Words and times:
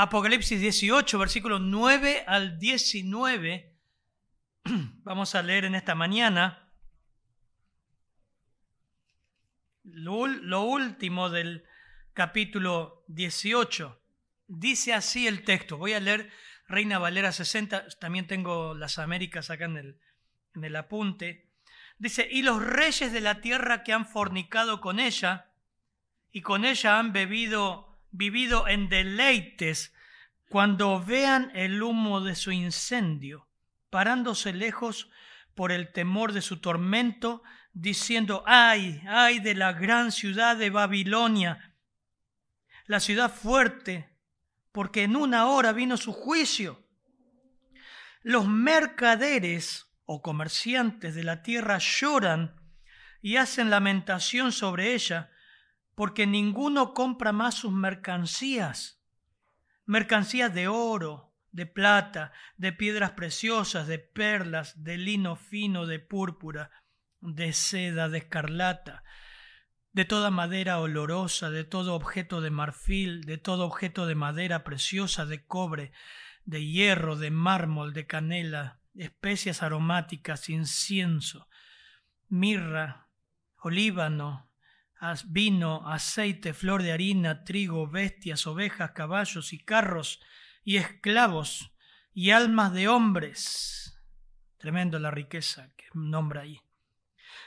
Apocalipsis 0.00 0.60
18, 0.60 1.18
versículos 1.18 1.60
9 1.60 2.22
al 2.24 2.60
19. 2.60 3.74
Vamos 5.02 5.34
a 5.34 5.42
leer 5.42 5.64
en 5.64 5.74
esta 5.74 5.96
mañana 5.96 6.70
lo, 9.82 10.62
último 10.62 11.30
del 11.30 11.64
capítulo 12.14 13.02
18. 13.08 14.00
Dice 14.46 14.94
así 14.94 15.26
el 15.26 15.42
texto. 15.42 15.78
Voy 15.78 15.94
a 15.94 16.00
leer 16.00 16.30
Reina 16.68 17.00
Valera 17.00 17.32
60. 17.32 17.88
También 17.98 18.28
tengo 18.28 18.74
las 18.74 19.00
Américas 19.00 19.50
acá 19.50 19.64
en 19.64 19.78
el, 19.78 20.00
en 20.54 20.62
el 20.62 20.76
apunte. 20.76 21.50
Dice, 21.98 22.28
y 22.30 22.42
los 22.42 22.64
reyes 22.64 23.12
de 23.12 23.20
la 23.20 23.40
tierra 23.40 23.82
que 23.82 23.92
han 23.92 24.06
fornicado 24.06 24.80
con 24.80 25.00
ella 25.00 25.50
y 26.30 26.42
con 26.42 26.64
ella 26.64 27.00
han 27.00 27.12
bebido, 27.12 28.00
vivido 28.12 28.68
en 28.68 28.88
deleites, 28.88 29.92
cuando 30.48 31.02
vean 31.02 31.50
el 31.54 31.82
humo 31.82 32.20
de 32.20 32.34
su 32.34 32.52
incendio, 32.52 33.48
parándose 33.90 34.52
lejos 34.52 35.10
por 35.54 35.72
el 35.72 35.92
temor 35.92 36.32
de 36.32 36.40
su 36.40 36.60
tormento, 36.60 37.42
diciendo, 37.72 38.42
ay, 38.46 39.02
ay 39.06 39.40
de 39.40 39.54
la 39.54 39.72
gran 39.72 40.10
ciudad 40.10 40.56
de 40.56 40.70
Babilonia, 40.70 41.74
la 42.86 43.00
ciudad 43.00 43.32
fuerte, 43.32 44.16
porque 44.72 45.02
en 45.02 45.16
una 45.16 45.46
hora 45.46 45.72
vino 45.72 45.96
su 45.96 46.12
juicio. 46.12 46.82
Los 48.22 48.46
mercaderes 48.46 49.92
o 50.06 50.22
comerciantes 50.22 51.14
de 51.14 51.24
la 51.24 51.42
tierra 51.42 51.78
lloran 51.78 52.56
y 53.20 53.36
hacen 53.36 53.68
lamentación 53.68 54.52
sobre 54.52 54.94
ella, 54.94 55.30
porque 55.94 56.26
ninguno 56.26 56.94
compra 56.94 57.32
más 57.32 57.56
sus 57.56 57.72
mercancías, 57.72 58.97
mercancías 59.88 60.52
de 60.52 60.68
oro, 60.68 61.34
de 61.50 61.64
plata, 61.64 62.30
de 62.58 62.72
piedras 62.74 63.12
preciosas, 63.12 63.86
de 63.86 63.98
perlas, 63.98 64.84
de 64.84 64.98
lino 64.98 65.34
fino, 65.34 65.86
de 65.86 65.98
púrpura, 65.98 66.70
de 67.20 67.54
seda, 67.54 68.10
de 68.10 68.18
escarlata, 68.18 69.02
de 69.92 70.04
toda 70.04 70.30
madera 70.30 70.78
olorosa, 70.78 71.50
de 71.50 71.64
todo 71.64 71.94
objeto 71.94 72.42
de 72.42 72.50
marfil, 72.50 73.22
de 73.22 73.38
todo 73.38 73.64
objeto 73.64 74.06
de 74.06 74.14
madera 74.14 74.62
preciosa, 74.62 75.24
de 75.24 75.46
cobre, 75.46 75.92
de 76.44 76.66
hierro, 76.66 77.16
de 77.16 77.30
mármol, 77.30 77.94
de 77.94 78.06
canela, 78.06 78.82
especias 78.94 79.62
aromáticas, 79.62 80.50
incienso, 80.50 81.48
mirra, 82.28 83.08
olíbano, 83.56 84.47
vino, 85.26 85.88
aceite, 85.88 86.54
flor 86.54 86.82
de 86.82 86.92
harina, 86.92 87.44
trigo, 87.44 87.88
bestias, 87.88 88.46
ovejas, 88.46 88.92
caballos 88.92 89.52
y 89.52 89.58
carros 89.58 90.20
y 90.64 90.76
esclavos 90.76 91.72
y 92.12 92.30
almas 92.30 92.72
de 92.72 92.88
hombres. 92.88 94.00
Tremendo 94.58 94.98
la 94.98 95.10
riqueza 95.10 95.72
que 95.76 95.86
nombra 95.94 96.42
ahí. 96.42 96.60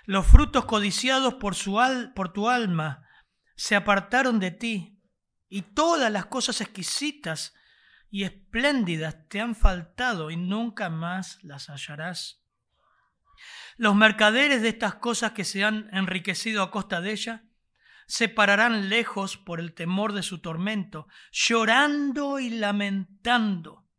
Los 0.06 0.26
frutos 0.26 0.66
codiciados 0.66 1.36
por, 1.36 1.56
su 1.56 1.80
al, 1.80 2.14
por 2.14 2.34
tu 2.34 2.50
alma 2.50 3.08
se 3.56 3.76
apartaron 3.76 4.40
de 4.40 4.52
ti, 4.52 5.02
y 5.48 5.64
todas 5.64 6.10
las 6.10 6.28
cosas 6.28 6.62
exquisitas 6.62 7.54
y 8.10 8.24
espléndidas 8.24 9.28
te 9.28 9.42
han 9.42 9.54
faltado 9.54 10.32
y 10.32 10.38
nunca 10.38 10.90
más 10.90 11.44
las 11.44 11.70
hallarás. 11.70 12.41
Los 13.82 13.96
mercaderes 13.96 14.62
de 14.62 14.70
estas 14.70 14.94
cosas 14.94 15.32
que 15.32 15.44
se 15.44 15.64
han 15.64 15.90
enriquecido 15.92 16.62
a 16.62 16.70
costa 16.70 17.02
de 17.02 17.14
ella 17.14 17.46
se 18.06 18.30
pararán 18.30 18.90
lejos 18.90 19.38
por 19.38 19.60
el 19.60 19.74
temor 19.74 20.14
de 20.14 20.22
su 20.22 20.40
tormento, 20.40 21.08
llorando 21.32 22.38
y 22.38 22.52
lamentando 22.52 23.90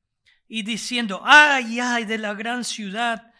y 0.46 0.62
diciendo, 0.62 1.22
ay, 1.24 1.80
ay 1.80 2.04
de 2.04 2.18
la 2.18 2.32
gran 2.34 2.62
ciudad 2.62 3.32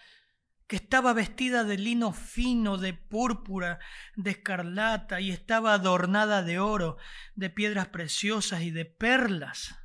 que 0.66 0.74
estaba 0.74 1.12
vestida 1.12 1.62
de 1.62 1.78
lino 1.78 2.12
fino, 2.12 2.76
de 2.76 2.92
púrpura, 2.92 3.78
de 4.16 4.32
escarlata, 4.32 5.20
y 5.20 5.30
estaba 5.30 5.74
adornada 5.74 6.42
de 6.42 6.58
oro, 6.58 6.96
de 7.36 7.50
piedras 7.50 7.86
preciosas 7.86 8.62
y 8.62 8.72
de 8.72 8.84
perlas. 8.84 9.76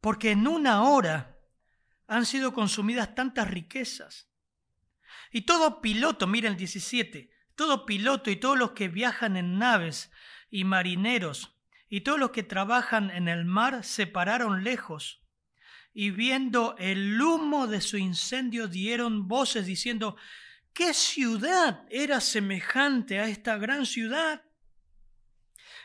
Porque 0.00 0.30
en 0.30 0.46
una 0.46 0.84
hora 0.84 1.36
han 2.06 2.26
sido 2.26 2.54
consumidas 2.54 3.16
tantas 3.16 3.50
riquezas. 3.50 4.30
Y 5.36 5.42
todo 5.42 5.82
piloto, 5.82 6.26
mira 6.26 6.48
el 6.48 6.56
17, 6.56 7.30
todo 7.56 7.84
piloto 7.84 8.30
y 8.30 8.36
todos 8.36 8.56
los 8.56 8.70
que 8.70 8.88
viajan 8.88 9.36
en 9.36 9.58
naves 9.58 10.10
y 10.48 10.64
marineros 10.64 11.58
y 11.90 12.00
todos 12.00 12.18
los 12.18 12.30
que 12.30 12.42
trabajan 12.42 13.10
en 13.10 13.28
el 13.28 13.44
mar 13.44 13.84
se 13.84 14.06
pararon 14.06 14.64
lejos 14.64 15.20
y 15.92 16.10
viendo 16.10 16.74
el 16.78 17.20
humo 17.20 17.66
de 17.66 17.82
su 17.82 17.98
incendio 17.98 18.66
dieron 18.66 19.28
voces 19.28 19.66
diciendo, 19.66 20.16
¿qué 20.72 20.94
ciudad 20.94 21.84
era 21.90 22.22
semejante 22.22 23.20
a 23.20 23.28
esta 23.28 23.58
gran 23.58 23.84
ciudad? 23.84 24.42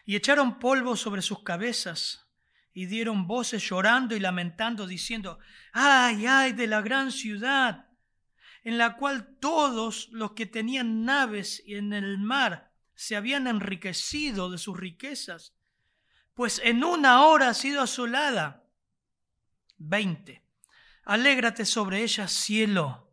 Y 0.05 0.15
echaron 0.15 0.59
polvo 0.59 0.95
sobre 0.95 1.21
sus 1.21 1.43
cabezas 1.43 2.25
y 2.71 2.85
dieron 2.85 3.27
voces 3.27 3.67
llorando 3.67 4.15
y 4.15 4.21
lamentando 4.21 4.87
diciendo, 4.87 5.39
ay, 5.73 6.25
ay 6.25 6.53
de 6.53 6.67
la 6.67 6.79
gran 6.79 7.11
ciudad, 7.11 7.90
en 8.63 8.77
la 8.77 8.95
cual 8.95 9.37
todos 9.39 10.09
los 10.11 10.33
que 10.33 10.45
tenían 10.45 11.03
naves 11.03 11.63
en 11.65 11.93
el 11.93 12.17
mar 12.17 12.71
se 12.93 13.15
habían 13.15 13.47
enriquecido 13.47 14.51
de 14.51 14.57
sus 14.57 14.77
riquezas, 14.77 15.55
pues 16.33 16.61
en 16.63 16.83
una 16.83 17.25
hora 17.25 17.49
ha 17.49 17.53
sido 17.53 17.81
asolada 17.81 18.67
20. 19.77 20.43
Alégrate 21.05 21.65
sobre 21.65 22.03
ella, 22.03 22.27
cielo, 22.27 23.11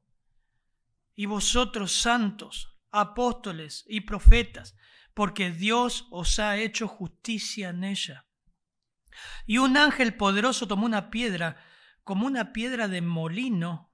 y 1.15 1.27
vosotros 1.27 1.93
santos, 1.93 2.77
apóstoles 2.91 3.85
y 3.89 4.03
profetas, 4.03 4.77
porque 5.15 5.51
Dios 5.51 6.07
os 6.11 6.39
ha 6.39 6.59
hecho 6.59 6.87
justicia 6.87 7.71
en 7.71 7.85
ella. 7.85 8.27
Y 9.47 9.59
un 9.59 9.77
ángel 9.77 10.15
poderoso 10.15 10.69
tomó 10.69 10.87
una 10.87 11.11
piedra, 11.11 11.57
como 12.05 12.27
una 12.27 12.53
piedra 12.53 12.87
de 12.87 13.01
molino, 13.01 13.88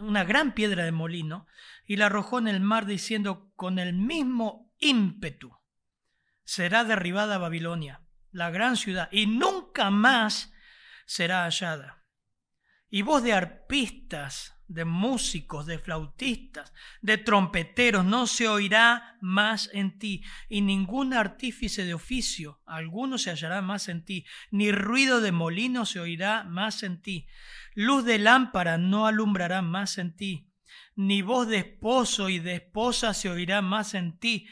una 0.00 0.24
gran 0.24 0.54
piedra 0.54 0.84
de 0.84 0.92
molino, 0.92 1.46
y 1.86 1.96
la 1.96 2.06
arrojó 2.06 2.38
en 2.38 2.48
el 2.48 2.60
mar 2.60 2.86
diciendo, 2.86 3.52
con 3.56 3.78
el 3.78 3.92
mismo 3.92 4.72
ímpetu 4.78 5.52
será 6.44 6.84
derribada 6.84 7.38
Babilonia, 7.38 8.02
la 8.30 8.50
gran 8.50 8.76
ciudad, 8.76 9.08
y 9.12 9.26
nunca 9.26 9.90
más 9.90 10.52
será 11.06 11.44
hallada. 11.44 12.04
Y 12.88 13.02
voz 13.02 13.22
de 13.22 13.32
arpistas, 13.32 14.54
de 14.68 14.84
músicos, 14.84 15.66
de 15.66 15.78
flautistas, 15.78 16.72
de 17.00 17.18
trompeteros 17.18 18.04
no 18.04 18.26
se 18.26 18.48
oirá 18.48 19.16
más 19.20 19.70
en 19.72 19.98
ti, 19.98 20.24
y 20.48 20.62
ningún 20.62 21.14
artífice 21.14 21.84
de 21.84 21.94
oficio 21.94 22.60
alguno 22.66 23.18
se 23.18 23.30
hallará 23.30 23.62
más 23.62 23.88
en 23.88 24.04
ti, 24.04 24.24
ni 24.50 24.72
ruido 24.72 25.20
de 25.20 25.32
molino 25.32 25.86
se 25.86 26.00
oirá 26.00 26.44
más 26.44 26.82
en 26.82 27.00
ti, 27.02 27.26
luz 27.74 28.04
de 28.04 28.18
lámpara 28.18 28.78
no 28.78 29.06
alumbrará 29.06 29.62
más 29.62 29.98
en 29.98 30.14
ti, 30.14 30.52
ni 30.94 31.22
voz 31.22 31.48
de 31.48 31.58
esposo 31.58 32.28
y 32.28 32.38
de 32.38 32.54
esposa 32.54 33.14
se 33.14 33.30
oirá 33.30 33.62
más 33.62 33.94
en 33.94 34.18
ti, 34.18 34.46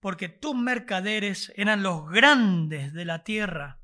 porque 0.00 0.28
tus 0.28 0.54
mercaderes 0.54 1.52
eran 1.56 1.82
los 1.82 2.08
grandes 2.08 2.92
de 2.92 3.04
la 3.04 3.24
tierra, 3.24 3.80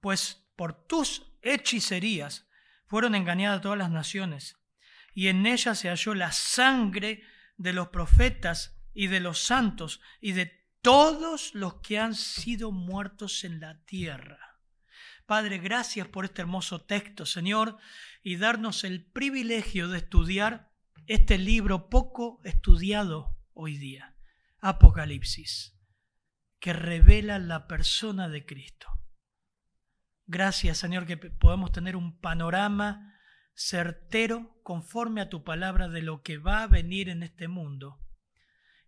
pues 0.00 0.46
por 0.56 0.86
tus 0.86 1.32
hechicerías 1.42 2.48
fueron 2.86 3.14
engañadas 3.14 3.60
todas 3.60 3.78
las 3.78 3.90
naciones, 3.90 4.56
y 5.14 5.28
en 5.28 5.46
ella 5.46 5.74
se 5.74 5.88
halló 5.88 6.14
la 6.14 6.32
sangre 6.32 7.22
de 7.56 7.72
los 7.72 7.88
profetas 7.88 8.76
y 8.94 9.06
de 9.08 9.20
los 9.20 9.44
santos 9.44 10.00
y 10.20 10.32
de 10.32 10.60
todos 10.82 11.54
los 11.54 11.74
que 11.82 11.98
han 11.98 12.14
sido 12.14 12.72
muertos 12.72 13.44
en 13.44 13.60
la 13.60 13.84
tierra. 13.84 14.49
Padre, 15.30 15.58
gracias 15.58 16.08
por 16.08 16.24
este 16.24 16.42
hermoso 16.42 16.80
texto, 16.80 17.24
Señor, 17.24 17.78
y 18.24 18.34
darnos 18.34 18.82
el 18.82 19.04
privilegio 19.04 19.86
de 19.86 19.98
estudiar 19.98 20.72
este 21.06 21.38
libro 21.38 21.88
poco 21.88 22.40
estudiado 22.42 23.38
hoy 23.54 23.78
día, 23.78 24.16
Apocalipsis, 24.58 25.78
que 26.58 26.72
revela 26.72 27.38
la 27.38 27.68
persona 27.68 28.28
de 28.28 28.44
Cristo. 28.44 28.88
Gracias, 30.26 30.78
Señor, 30.78 31.06
que 31.06 31.16
podamos 31.16 31.70
tener 31.70 31.94
un 31.94 32.18
panorama 32.18 33.16
certero 33.54 34.60
conforme 34.64 35.20
a 35.20 35.28
tu 35.28 35.44
palabra 35.44 35.88
de 35.88 36.02
lo 36.02 36.24
que 36.24 36.38
va 36.38 36.64
a 36.64 36.66
venir 36.66 37.08
en 37.08 37.22
este 37.22 37.46
mundo 37.46 38.00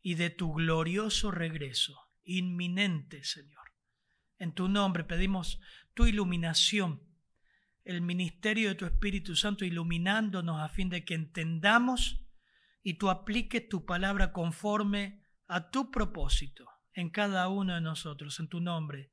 y 0.01 0.17
de 0.17 0.31
tu 0.31 0.55
glorioso 0.55 1.31
regreso 1.31 2.01
inminente, 2.25 3.23
Señor. 3.23 3.62
En 4.43 4.51
tu 4.51 4.69
nombre 4.69 5.05
pedimos 5.05 5.61
tu 5.95 6.05
iluminación, 6.05 7.01
el 7.85 8.01
ministerio 8.01 8.71
de 8.71 8.75
tu 8.75 8.87
Espíritu 8.87 9.37
Santo 9.37 9.65
iluminándonos 9.65 10.61
a 10.61 10.69
fin 10.69 10.89
de 10.89 11.05
que 11.05 11.15
entendamos 11.15 12.25
y 12.83 12.95
tú 12.95 13.09
apliques 13.09 13.69
tu 13.69 13.87
palabra 13.87 14.33
conforme 14.33 15.23
a 15.47 15.71
tu 15.71 15.93
propósito 15.93 16.67
en 16.93 17.11
cada 17.11 17.47
uno 17.47 17.77
de 17.77 17.83
nosotros. 17.83 18.41
En 18.41 18.49
tu 18.49 18.59
nombre. 18.59 19.13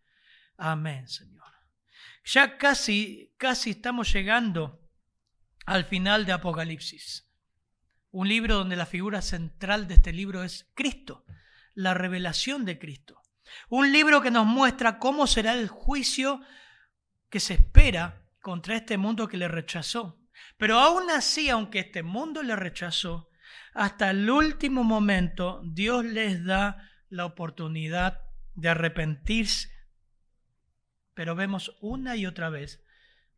Amén, 0.57 1.07
Señor. 1.07 1.53
Ya 2.25 2.57
casi, 2.57 3.31
casi 3.37 3.69
estamos 3.69 4.11
llegando 4.11 4.81
al 5.67 5.85
final 5.85 6.25
de 6.25 6.31
Apocalipsis. 6.31 7.29
Un 8.09 8.27
libro 8.29 8.55
donde 8.55 8.75
la 8.75 8.87
figura 8.87 9.21
central 9.21 9.87
de 9.87 9.93
este 9.93 10.11
libro 10.11 10.43
es 10.43 10.71
Cristo, 10.73 11.23
la 11.75 11.93
revelación 11.93 12.65
de 12.65 12.79
Cristo. 12.79 13.21
Un 13.69 13.91
libro 13.91 14.21
que 14.21 14.31
nos 14.31 14.45
muestra 14.45 14.99
cómo 14.99 15.27
será 15.27 15.53
el 15.53 15.67
juicio 15.67 16.41
que 17.29 17.39
se 17.39 17.55
espera 17.55 18.25
contra 18.41 18.75
este 18.75 18.97
mundo 18.97 19.27
que 19.27 19.37
le 19.37 19.47
rechazó. 19.47 20.19
Pero 20.57 20.79
aún 20.79 21.09
así, 21.09 21.49
aunque 21.49 21.79
este 21.79 22.03
mundo 22.03 22.43
le 22.43 22.55
rechazó, 22.55 23.29
hasta 23.73 24.09
el 24.09 24.29
último 24.29 24.83
momento 24.83 25.61
Dios 25.63 26.05
les 26.05 26.43
da 26.43 26.89
la 27.09 27.25
oportunidad 27.25 28.21
de 28.55 28.69
arrepentirse. 28.69 29.69
Pero 31.13 31.35
vemos 31.35 31.77
una 31.81 32.15
y 32.15 32.25
otra 32.25 32.49
vez 32.49 32.83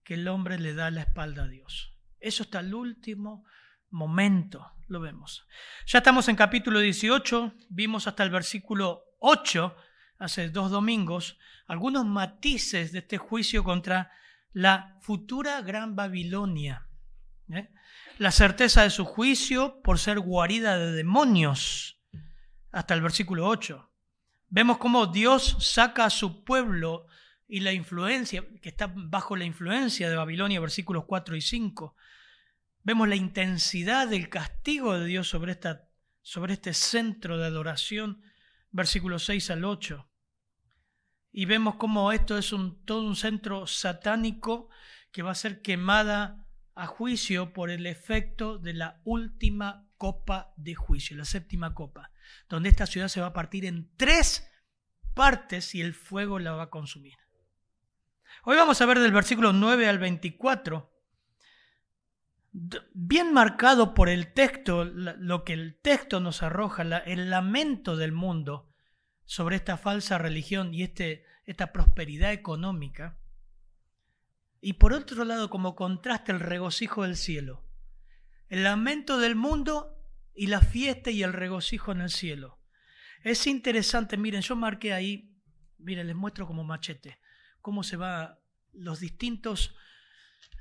que 0.04 0.16
el 0.16 0.28
hombre 0.28 0.60
le 0.60 0.74
da 0.74 0.92
la 0.92 1.02
espalda 1.02 1.44
a 1.44 1.48
Dios. 1.48 1.98
Eso 2.20 2.44
hasta 2.44 2.60
el 2.60 2.74
último 2.74 3.46
momento 3.90 4.74
lo 4.88 5.00
vemos. 5.00 5.48
Ya 5.86 6.00
estamos 6.00 6.28
en 6.28 6.36
capítulo 6.36 6.80
18, 6.80 7.54
vimos 7.70 8.08
hasta 8.08 8.24
el 8.24 8.30
versículo 8.30 9.04
8, 9.20 9.76
hace 10.22 10.50
dos 10.50 10.70
domingos, 10.70 11.40
algunos 11.66 12.06
matices 12.06 12.92
de 12.92 13.00
este 13.00 13.18
juicio 13.18 13.64
contra 13.64 14.12
la 14.54 14.98
futura 15.02 15.62
gran 15.62 15.96
Babilonia. 15.96 16.88
¿eh? 17.50 17.70
La 18.20 18.32
certeza 18.32 18.84
de 18.84 18.92
su 18.92 19.04
juicio 19.04 19.82
por 19.82 19.98
ser 19.98 20.20
guarida 20.20 20.78
de 20.78 20.92
demonios, 20.92 22.00
hasta 22.72 22.94
el 22.94 23.02
versículo 23.02 23.48
8. 23.48 23.90
Vemos 24.50 24.78
cómo 24.78 25.08
Dios 25.08 25.58
saca 25.60 26.06
a 26.06 26.12
su 26.12 26.44
pueblo 26.44 27.08
y 27.48 27.62
la 27.62 27.74
influencia, 27.74 28.46
que 28.62 28.70
está 28.70 28.94
bajo 28.94 29.36
la 29.36 29.46
influencia 29.46 30.08
de 30.08 30.16
Babilonia, 30.16 30.60
versículos 30.60 31.06
4 31.06 31.36
y 31.36 31.42
5. 31.42 31.96
Vemos 32.84 33.08
la 33.08 33.16
intensidad 33.16 34.08
del 34.08 34.30
castigo 34.30 35.00
de 35.00 35.06
Dios 35.08 35.28
sobre, 35.28 35.54
esta, 35.54 35.90
sobre 36.22 36.54
este 36.54 36.76
centro 36.76 37.40
de 37.40 37.48
adoración, 37.48 38.22
versículos 38.70 39.26
6 39.26 39.50
al 39.50 39.66
8. 39.66 40.08
Y 41.32 41.46
vemos 41.46 41.76
cómo 41.76 42.12
esto 42.12 42.38
es 42.38 42.54
todo 42.86 43.04
un 43.04 43.16
centro 43.16 43.68
satánico 43.68 44.70
que 45.12 45.22
va 45.22 45.32
a 45.32 45.36
ser 45.36 45.62
quemada 45.62 46.46
a 46.76 46.88
juicio 46.88 47.54
por 47.54 47.70
el 47.70 47.86
efecto 47.86 48.58
de 48.58 48.74
la 48.74 49.02
última 49.04 49.88
copa 49.98 50.54
de 50.58 50.76
juicio, 50.76 51.16
la 51.16 51.26
séptima 51.26 51.74
copa, 51.74 52.12
donde 52.50 52.70
esta 52.70 52.86
ciudad 52.86 53.08
se 53.08 53.22
va 53.22 53.28
a 53.28 53.34
partir 53.34 53.66
en 53.66 53.90
tres 53.98 54.50
partes 55.14 55.76
y 55.76 55.82
el 55.82 55.94
fuego 55.94 56.40
la 56.40 56.54
va 56.54 56.64
a 56.64 56.70
consumir. 56.70 57.16
Hoy 58.44 58.58
vamos 58.58 58.82
a 58.82 58.86
ver 58.86 59.00
del 59.00 59.12
versículo 59.12 59.54
9 59.54 59.88
al 59.88 60.00
24 60.00 60.92
bien 62.52 63.34
marcado 63.34 63.94
por 63.94 64.10
el 64.10 64.34
texto, 64.34 64.84
lo 64.86 65.44
que 65.44 65.54
el 65.54 65.80
texto 65.82 66.20
nos 66.20 66.44
arroja, 66.44 66.84
el 66.84 67.30
lamento 67.30 67.96
del 67.96 68.12
mundo 68.12 68.71
sobre 69.32 69.56
esta 69.56 69.78
falsa 69.78 70.18
religión 70.18 70.74
y 70.74 70.84
este, 70.84 71.24
esta 71.46 71.72
prosperidad 71.72 72.34
económica. 72.34 73.18
Y 74.60 74.74
por 74.74 74.92
otro 74.92 75.24
lado, 75.24 75.50
como 75.50 75.74
contraste, 75.74 76.34
el 76.34 76.42
regocijo 76.42 77.04
del 77.04 77.16
cielo. 77.16 77.66
El 78.50 78.66
lamento 78.66 79.20
del 79.20 79.38
mundo 79.38 79.98
y 80.36 80.48
la 80.48 80.60
fiesta 80.60 81.12
y 81.12 81.24
el 81.24 81.32
regocijo 81.32 81.94
en 81.94 82.02
el 82.02 82.10
cielo. 82.10 82.60
Es 83.24 83.48
interesante, 83.48 84.18
miren, 84.18 84.42
yo 84.42 84.58
marqué 84.58 84.92
ahí, 84.92 85.34
miren, 85.78 86.08
les 86.08 86.16
muestro 86.18 86.46
como 86.46 86.66
machete, 86.66 87.18
cómo 87.62 87.84
se 87.84 87.96
va 87.96 88.38
los 88.74 89.00
distintos 89.00 89.74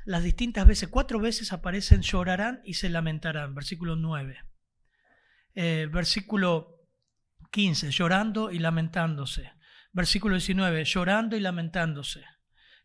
las 0.04 0.22
distintas 0.22 0.64
veces, 0.64 0.88
cuatro 0.88 1.18
veces 1.18 1.52
aparecen 1.52 2.02
llorarán 2.02 2.62
y 2.64 2.74
se 2.74 2.88
lamentarán, 2.88 3.52
versículo 3.52 3.96
9. 3.96 4.38
Eh, 5.56 5.88
versículo 5.90 6.79
15, 7.50 7.90
llorando 7.90 8.50
y 8.50 8.58
lamentándose. 8.58 9.52
Versículo 9.92 10.34
19, 10.36 10.84
llorando 10.84 11.36
y 11.36 11.40
lamentándose. 11.40 12.24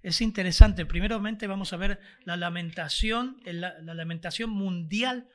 Es 0.01 0.21
interesante, 0.21 0.85
primeramente 0.85 1.47
vamos 1.47 1.73
a 1.73 1.77
ver 1.77 2.00
la 2.25 2.38
lamentación, 2.38 3.41
la, 3.44 3.79
lamentación 3.81 4.51
mundial 4.51 5.29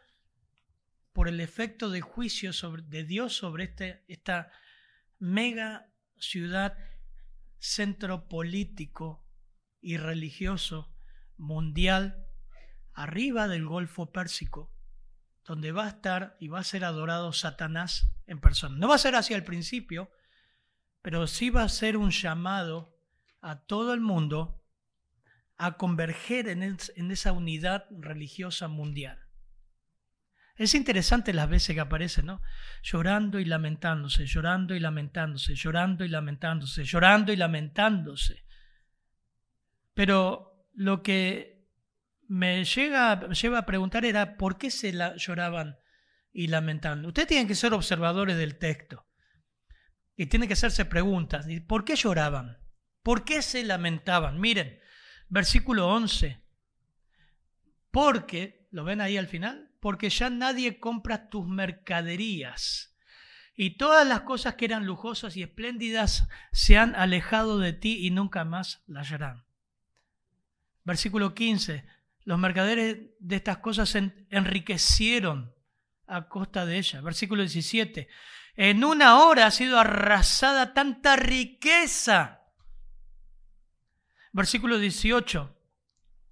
por 1.13 1.29
el 1.29 1.41
efecto 1.41 1.91
de 1.91 2.01
juicio 2.01 2.53
de 2.85 3.05
Dios 3.05 3.37
sobre 3.37 3.65
este, 3.65 4.05
esta 4.07 4.53
mega 5.19 5.93
ciudad, 6.19 6.79
centro 7.59 8.29
político 8.29 9.27
y 9.81 9.97
religioso 9.97 10.95
mundial 11.37 12.27
arriba 12.93 13.49
del 13.49 13.67
Golfo 13.67 14.13
Pérsico, 14.13 14.73
donde 15.45 15.73
va 15.73 15.87
a 15.87 15.89
estar 15.89 16.37
y 16.41 16.49
va 16.49 16.61
a 16.61 16.65
ser 16.65 16.85
adorado 16.85 17.33
Satanás 17.33 18.13
en 18.27 18.41
persona. 18.41 18.77
No 18.77 18.89
va 18.89 18.95
a 18.95 18.99
ser 18.99 19.15
así 19.15 19.35
al 19.35 19.45
principio, 19.45 20.11
pero 21.03 21.27
sí 21.27 21.51
va 21.51 21.63
a 21.63 21.69
ser 21.69 21.97
un 21.97 22.11
llamado 22.11 22.97
a 23.41 23.61
todo 23.61 23.95
el 23.95 24.01
mundo 24.01 24.63
a 25.57 25.77
converger 25.77 26.49
en, 26.49 26.63
en 26.63 27.11
esa 27.11 27.33
unidad 27.33 27.87
religiosa 27.91 28.69
mundial. 28.69 29.19
Es 30.57 30.75
interesante 30.75 31.33
las 31.33 31.49
veces 31.49 31.75
que 31.75 31.81
aparece, 31.81 32.23
¿no? 32.23 32.43
Llorando 32.83 33.39
y 33.39 33.47
lamentándose, 33.47 34.27
llorando 34.27 34.75
y 34.75 34.81
lamentándose, 34.81 35.55
llorando 35.55 36.05
y 36.05 36.09
lamentándose, 36.09 36.85
llorando 36.85 37.33
y 37.33 37.37
lamentándose. 37.37 38.45
Pero 39.95 40.67
lo 40.75 41.03
que 41.03 41.50
me 42.31 42.65
llega, 42.65 43.29
lleva 43.31 43.59
a 43.59 43.67
preguntar 43.67 44.05
era 44.05 44.37
por 44.37 44.57
qué 44.57 44.71
se 44.71 44.93
la 44.93 45.17
lloraban 45.17 45.77
y 46.33 46.47
lamentaban. 46.47 47.05
Ustedes 47.05 47.27
tienen 47.27 47.49
que 47.49 47.57
ser 47.57 47.75
observadores 47.75 48.37
del 48.37 48.57
texto 48.57 49.05
y 50.15 50.27
tienen 50.27 50.47
que 50.47 50.53
hacerse 50.53 50.85
preguntas. 50.85 51.49
¿Por 51.67 51.85
qué 51.85 51.97
lloraban? 51.97 52.59
¿Por 53.03 53.25
qué 53.25 53.43
se 53.43 53.65
lamentaban? 53.65 54.39
Miren, 54.39 54.79
versículo 55.29 55.89
11. 55.89 56.41
Porque, 57.91 58.69
¿lo 58.71 58.85
ven 58.85 59.01
ahí 59.01 59.17
al 59.17 59.27
final? 59.27 59.73
Porque 59.81 60.09
ya 60.09 60.31
nadie 60.31 60.79
compra 60.79 61.31
tus 61.31 61.49
mercaderías. 61.49 62.97
Y 63.57 63.77
todas 63.77 64.07
las 64.07 64.21
cosas 64.21 64.55
que 64.55 64.67
eran 64.67 64.87
lujosas 64.87 65.37
y 65.37 65.43
espléndidas 65.43 66.29
se 66.53 66.79
han 66.79 66.95
alejado 66.95 67.59
de 67.59 67.73
ti 67.73 68.07
y 68.07 68.11
nunca 68.11 68.45
más 68.45 68.85
las 68.87 69.11
harán. 69.11 69.47
Versículo 70.85 71.35
15. 71.35 71.99
Los 72.25 72.39
mercaderes 72.39 72.99
de 73.19 73.37
estas 73.37 73.59
cosas 73.59 73.89
se 73.89 74.27
enriquecieron 74.31 75.55
a 76.07 76.29
costa 76.29 76.67
de 76.67 76.79
ellas. 76.79 77.03
Versículo 77.03 77.43
17. 77.43 78.09
En 78.57 78.85
una 78.85 79.21
hora 79.21 79.47
ha 79.47 79.51
sido 79.51 79.79
arrasada 79.79 80.75
tanta 80.75 81.17
riqueza. 81.17 82.43
Versículo 84.33 84.79
18. 84.79 85.57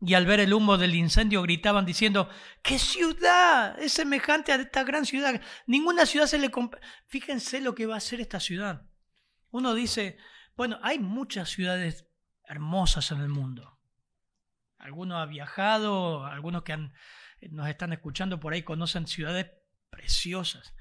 Y 0.01 0.15
al 0.15 0.27
ver 0.27 0.41
el 0.41 0.53
humo 0.53 0.79
del 0.79 0.95
incendio 0.95 1.43
gritaban 1.43 1.85
diciendo, 1.85 2.29
¿qué 2.63 2.79
ciudad 2.79 3.81
es 3.81 3.93
semejante 3.93 4.53
a 4.53 4.57
esta 4.57 4.85
gran 4.85 5.05
ciudad? 5.05 5.41
Ninguna 5.67 6.07
ciudad 6.07 6.27
se 6.27 6.39
le... 6.39 6.51
Fíjense 7.07 7.61
lo 7.61 7.75
que 7.75 7.87
va 7.87 7.95
a 7.95 7.99
hacer 7.99 8.21
esta 8.21 8.39
ciudad. 8.39 8.87
Uno 9.51 9.75
dice, 9.75 10.19
bueno, 10.57 10.79
hay 10.83 10.99
muchas 10.99 11.49
ciudades 11.49 12.07
hermosas 12.45 13.11
en 13.11 13.21
el 13.21 13.29
mundo. 13.29 13.78
Algunos 14.79 15.19
han 15.19 15.31
viajado, 15.31 16.25
algunos 16.25 16.63
que 16.63 16.73
han, 16.73 16.93
nos 17.51 17.69
están 17.69 17.93
escuchando 17.93 18.41
por 18.41 18.53
ahí 18.53 18.63
conocen 18.63 19.07
ciudades 19.07 19.51
preciosas. 19.91 20.75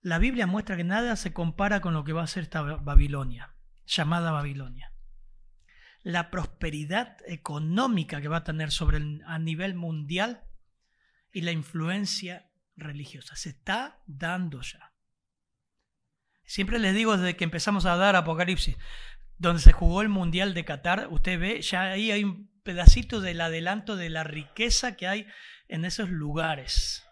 La 0.00 0.18
Biblia 0.18 0.46
muestra 0.46 0.76
que 0.76 0.84
nada 0.84 1.16
se 1.16 1.32
compara 1.32 1.80
con 1.80 1.92
lo 1.92 2.04
que 2.04 2.12
va 2.12 2.22
a 2.22 2.28
ser 2.28 2.44
esta 2.44 2.62
Babilonia, 2.62 3.54
llamada 3.86 4.30
Babilonia. 4.30 4.92
La 6.02 6.30
prosperidad 6.30 7.18
económica 7.26 8.20
que 8.20 8.28
va 8.28 8.38
a 8.38 8.44
tener 8.44 8.70
sobre 8.70 9.00
a 9.26 9.38
nivel 9.38 9.74
mundial 9.74 10.44
y 11.32 11.40
la 11.40 11.50
influencia 11.50 12.48
religiosa. 12.76 13.34
Se 13.36 13.50
está 13.50 14.00
dando 14.06 14.60
ya. 14.60 14.92
Siempre 16.44 16.78
les 16.78 16.94
digo 16.94 17.16
desde 17.16 17.36
que 17.36 17.44
empezamos 17.44 17.86
a 17.86 17.96
dar 17.96 18.14
Apocalipsis, 18.14 18.76
donde 19.38 19.60
se 19.60 19.72
jugó 19.72 20.02
el 20.02 20.08
Mundial 20.08 20.54
de 20.54 20.64
Qatar, 20.64 21.08
usted 21.10 21.38
ve, 21.38 21.60
ya 21.60 21.82
ahí 21.92 22.10
hay 22.10 22.24
un 22.24 22.50
pedacito 22.62 23.20
del 23.20 23.40
adelanto 23.40 23.96
de 23.96 24.10
la 24.10 24.24
riqueza 24.24 24.96
que 24.96 25.06
hay 25.06 25.26
en 25.68 25.84
esos 25.84 26.10
lugares. 26.10 27.04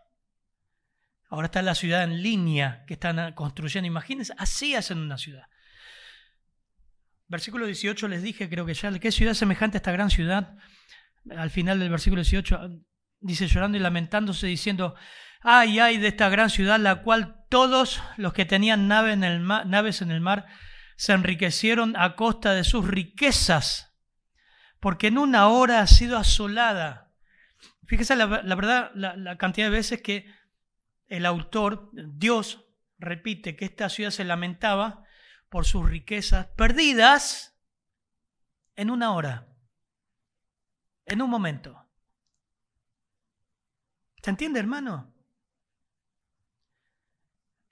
Ahora 1.28 1.47
está 1.47 1.62
la 1.62 1.75
ciudad 1.75 2.04
en 2.04 2.23
línea 2.23 2.85
que 2.87 2.95
están 2.95 3.33
construyendo. 3.33 3.87
Imagínense, 3.87 4.33
así 4.38 4.75
hacen 4.75 4.99
una 4.99 5.19
ciudad. 5.19 5.47
Versículo 7.26 7.66
18 7.66 8.09
les 8.09 8.23
dije, 8.23 8.49
creo 8.49 8.66
que 8.66 8.75
ya, 8.75 8.97
¿qué 8.99 9.11
ciudad 9.11 9.35
semejante 9.35 9.76
a 9.76 9.81
esta 9.81 9.93
gran 9.93 10.11
ciudad? 10.11 10.57
Al 11.37 11.50
final 11.50 11.81
del 11.81 11.90
versículo 11.90 12.23
18 12.23 12.81
dice 13.21 13.49
llorando 13.49 13.78
y 13.78 13.81
lamentándose, 13.81 14.47
diciendo, 14.47 14.95
ay, 15.40 15.78
ay 15.78 15.97
de 15.99 16.09
esta 16.09 16.28
gran 16.28 16.50
ciudad, 16.50 16.78
la 16.78 17.02
cual 17.02 17.45
todos 17.49 18.02
los 18.16 18.33
que 18.33 18.45
tenían 18.45 18.87
naves 18.87 19.14
en 20.02 20.11
el 20.11 20.21
mar 20.21 20.47
se 20.96 21.12
enriquecieron 21.12 21.96
a 21.96 22.16
costa 22.16 22.54
de 22.54 22.64
sus 22.64 22.86
riquezas. 22.86 23.90
porque 24.80 25.06
en 25.06 25.16
una 25.16 25.48
hora 25.48 25.80
ha 25.80 25.86
sido 25.86 26.18
asolada. 26.18 27.10
Fíjese 27.86 28.16
la, 28.16 28.26
verdad, 28.26 28.90
la 28.94 29.38
cantidad 29.38 29.68
de 29.68 29.70
veces 29.70 30.02
que 30.02 30.30
el 31.06 31.24
autor, 31.24 31.88
Dios, 31.94 32.66
repite 32.98 33.56
que 33.56 33.64
esta 33.64 33.88
ciudad 33.88 34.10
se 34.10 34.24
lamentaba 34.24 35.04
por 35.48 35.64
sus 35.64 35.88
riquezas 35.88 36.48
perdidas 36.48 37.56
en 38.76 38.90
una 38.90 39.12
hora, 39.12 39.46
en 41.06 41.22
un 41.22 41.30
momento. 41.30 41.86
¿Se 44.22 44.30
entiende, 44.30 44.60
hermano? 44.60 45.14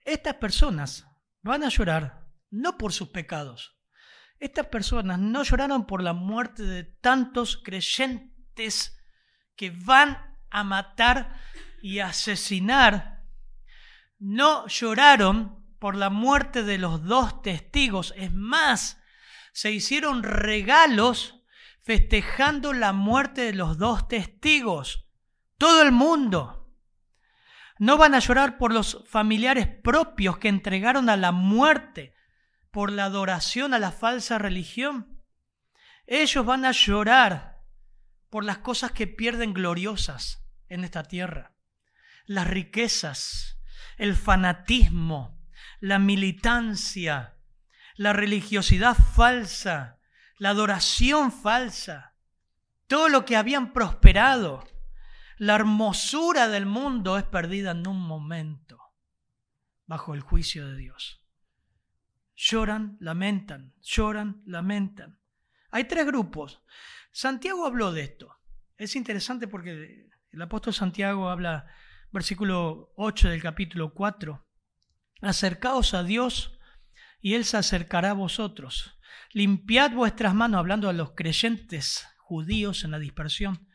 Estas 0.05 0.35
personas 0.35 1.07
van 1.43 1.65
a 1.65 1.69
llorar 1.69 2.22
no 2.53 2.79
por 2.79 2.93
sus 2.93 3.09
pecados. 3.09 3.77
Estas 4.39 4.67
personas 4.67 5.19
no 5.19 5.43
lloraron 5.43 5.87
por 5.87 6.03
la 6.03 6.13
muerte 6.13 6.63
de 6.63 6.85
tantos 6.85 7.57
creyentes 7.57 8.97
que 9.57 9.71
van 9.71 10.37
a 10.51 10.63
matar 10.63 11.41
y 11.81 12.01
asesinar. 12.01 13.25
No 14.19 14.67
lloraron 14.69 15.65
por 15.79 15.97
la 15.97 16.11
muerte 16.11 16.63
de 16.63 16.79
los 16.79 17.05
dos 17.05 17.43
testigos. 17.43 18.13
Es 18.17 18.33
más, 18.33 19.01
se 19.53 19.73
hicieron 19.73 20.23
regalos 20.23 21.43
festejando 21.81 22.73
la 22.73 22.93
muerte 22.93 23.43
de 23.43 23.55
los 23.55 23.79
dos 23.79 24.09
testigos. 24.09 25.09
Todo 25.59 25.83
el 25.83 25.93
mundo. 25.93 26.69
No 27.79 27.97
van 27.97 28.15
a 28.15 28.21
llorar 28.21 28.59
por 28.59 28.73
los 28.73 29.05
familiares 29.09 29.67
propios 29.67 30.39
que 30.39 30.49
entregaron 30.49 31.09
a 31.09 31.17
la 31.17 31.33
muerte 31.33 32.15
por 32.73 32.91
la 32.91 33.05
adoración 33.05 33.75
a 33.75 33.79
la 33.79 33.93
falsa 33.93 34.39
religión. 34.39 35.23
Ellos 36.07 36.45
van 36.45 36.65
a 36.65 36.73
llorar 36.73 37.63
por 38.31 38.45
las 38.45 38.59
cosas 38.59 38.91
que 38.93 39.07
pierden 39.07 39.55
gloriosas 39.55 40.45
en 40.69 40.83
esta 40.83 41.05
tierra. 41.05 41.55
Las 42.25 42.49
riquezas, 42.49 43.61
el 43.99 44.17
fanatismo, 44.17 45.41
la 45.81 45.99
militancia, 45.99 47.37
la 47.95 48.13
religiosidad 48.13 48.97
falsa, 48.97 50.01
la 50.39 50.51
adoración 50.51 51.31
falsa, 51.31 52.17
todo 52.87 53.09
lo 53.09 53.25
que 53.25 53.37
habían 53.37 53.73
prosperado 53.73 54.65
la 55.43 55.57
hermosura 55.57 56.49
del 56.49 56.67
mundo 56.67 57.19
es 57.19 57.25
perdida 57.25 57.73
en 57.73 57.89
un 57.89 58.01
momento 58.01 58.79
bajo 59.87 60.15
el 60.15 60.21
juicio 60.21 60.69
de 60.69 60.77
Dios. 60.77 61.22
Lloran, 62.35 62.97
lamentan, 63.01 63.75
lloran, 63.81 64.43
lamentan. 64.47 65.19
Hay 65.71 65.85
tres 65.85 66.07
grupos. 66.07 66.63
Santiago 67.13 67.67
habló 67.67 67.93
de 67.93 68.03
esto. 68.03 68.37
Es 68.77 68.97
interesante 68.97 69.49
porque 69.49 70.09
el 70.31 70.43
apóstol 70.43 70.75
Santiago 70.75 71.29
habla, 71.29 71.67
versículo 72.11 72.93
8 72.97 73.29
del 73.29 73.43
capítulo 73.43 73.95
4, 73.95 74.47
acercaos 75.21 75.95
a 75.95 76.03
Dios 76.03 76.59
y 77.21 77.35
Él 77.35 77.45
se 77.45 77.59
acercará 77.59 78.11
a 78.11 78.15
vosotros. 78.15 78.99
Limpiad 79.33 79.93
vuestras 79.93 80.35
manos, 80.35 80.59
hablando 80.59 80.89
a 80.89 80.93
los 80.93 81.13
creyentes 81.13 82.07
judíos 82.19 82.85
en 82.85 82.91
la 82.91 82.99
dispersión 82.99 83.69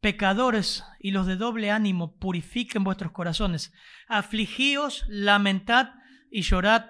Pecadores 0.00 0.82
y 0.98 1.10
los 1.10 1.26
de 1.26 1.36
doble 1.36 1.70
ánimo, 1.70 2.16
purifiquen 2.16 2.84
vuestros 2.84 3.12
corazones. 3.12 3.72
Afligíos, 4.08 5.04
lamentad 5.08 5.90
y 6.30 6.40
llorad, 6.40 6.86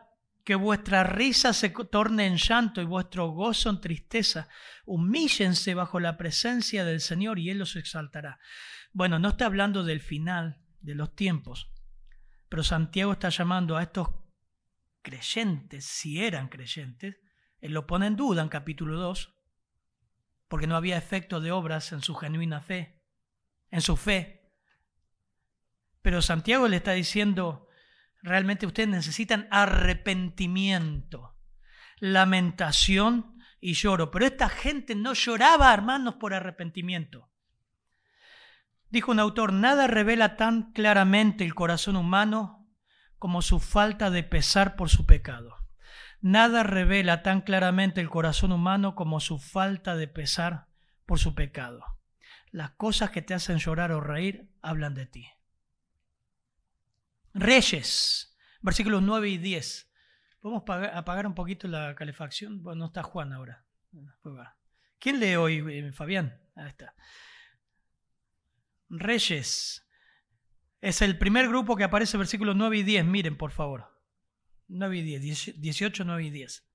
que 0.51 0.57
vuestra 0.57 1.05
risa 1.05 1.53
se 1.53 1.71
torne 1.71 2.27
en 2.27 2.37
llanto 2.37 2.83
y 2.83 2.85
vuestro 2.85 3.29
gozo 3.29 3.71
en 3.71 3.81
tristeza. 3.81 4.49
Humíllense 4.85 5.75
bajo 5.75 6.01
la 6.01 6.17
presencia 6.17 6.85
del 6.85 7.01
Señor 7.01 7.39
y 7.39 7.51
Él 7.51 7.59
los 7.61 7.77
exaltará. 7.77 8.41
Bueno, 8.93 9.21
no 9.21 9.29
está 9.29 9.47
hablando 9.47 9.85
del 9.85 10.01
final 10.01 10.61
de 10.81 10.97
los 10.97 11.15
tiempos, 11.15 11.71
pero 12.49 12.65
Santiago 12.65 13.13
está 13.13 13.29
llamando 13.29 13.77
a 13.77 13.85
estos 13.85 14.09
creyentes, 15.03 15.85
si 15.85 16.21
eran 16.21 16.49
creyentes, 16.49 17.19
Él 17.61 17.73
lo 17.73 17.87
pone 17.87 18.09
en 18.09 18.17
duda 18.17 18.43
en 18.43 18.49
capítulo 18.49 18.99
2, 18.99 19.33
porque 20.49 20.67
no 20.67 20.75
había 20.75 20.99
efecto 20.99 21.41
de 21.41 21.53
obras 21.53 21.93
en 21.93 22.03
su 22.03 22.17
genuina 22.17 22.61
fe 22.61 23.01
en 23.71 23.83
su 23.83 23.97
fe. 23.97 24.51
Pero 26.03 26.21
Santiago 26.23 26.67
le 26.67 26.79
está 26.79 26.91
diciendo, 26.91 27.69
realmente 28.23 28.67
ustedes 28.67 28.89
necesitan 28.89 29.49
arrepentimiento, 29.51 31.37
lamentación 31.99 33.37
y 33.61 33.75
lloro. 33.75 34.11
Pero 34.11 34.27
esta 34.27 34.49
gente 34.49 34.95
no 34.95 35.15
lloraba, 35.15 35.73
hermanos, 35.73 36.17
por 36.17 36.35
arrepentimiento. 36.35 37.31
Dijo 38.91 39.13
un 39.13 39.21
autor, 39.21 39.53
nada 39.53 39.87
revela 39.87 40.37
tan 40.37 40.73
claramente 40.73 41.45
el 41.45 41.55
corazón 41.55 41.97
humano 41.97 42.67
como 43.19 43.43
su 43.43 43.61
falta 43.61 44.11
de 44.11 44.25
pesar 44.25 44.77
por 44.77 44.89
su 44.89 45.07
pecado. 45.07 45.57
Nada 46.21 46.65
revela 46.65 47.23
tan 47.23 47.41
claramente 47.41 48.01
el 48.01 48.11
corazón 48.11 48.53
humano 48.53 48.95
como 48.95 49.21
su 49.21 49.39
falta 49.39 49.95
de 49.95 50.09
pesar 50.09 50.67
por 51.07 51.19
su 51.19 51.35
pecado. 51.35 51.83
Las 52.51 52.73
cosas 52.73 53.11
que 53.11 53.23
te 53.23 53.33
hacen 53.33 53.59
llorar 53.59 53.93
o 53.93 54.01
reír 54.01 54.51
hablan 54.61 54.95
de 54.95 55.07
ti. 55.07 55.29
Reyes, 57.35 58.37
versículos 58.61 59.03
9 59.03 59.29
y 59.29 59.39
10. 59.39 59.91
¿Podemos 60.41 60.63
apagar 60.93 61.27
un 61.27 61.35
poquito 61.35 61.69
la 61.69 61.95
calefacción? 61.95 62.63
Bueno, 62.63 62.81
no 62.81 62.87
está 62.87 63.03
Juan 63.03 63.33
ahora. 63.33 63.65
¿Quién 64.99 65.21
lee 65.21 65.37
hoy, 65.37 65.65
eh, 65.69 65.93
Fabián? 65.93 66.41
Ahí 66.55 66.69
está. 66.69 66.95
Reyes. 68.89 69.87
Es 70.81 71.03
el 71.03 71.19
primer 71.19 71.49
grupo 71.49 71.77
que 71.77 71.85
aparece 71.85 72.17
versículos 72.17 72.57
9 72.57 72.79
y 72.79 72.83
10. 72.83 73.05
Miren, 73.05 73.37
por 73.37 73.53
favor. 73.53 73.87
9 74.69 74.99
y 74.99 75.19
10. 75.19 75.61
18, 75.61 76.05
9 76.05 76.25
y 76.25 76.31
10. 76.31 76.67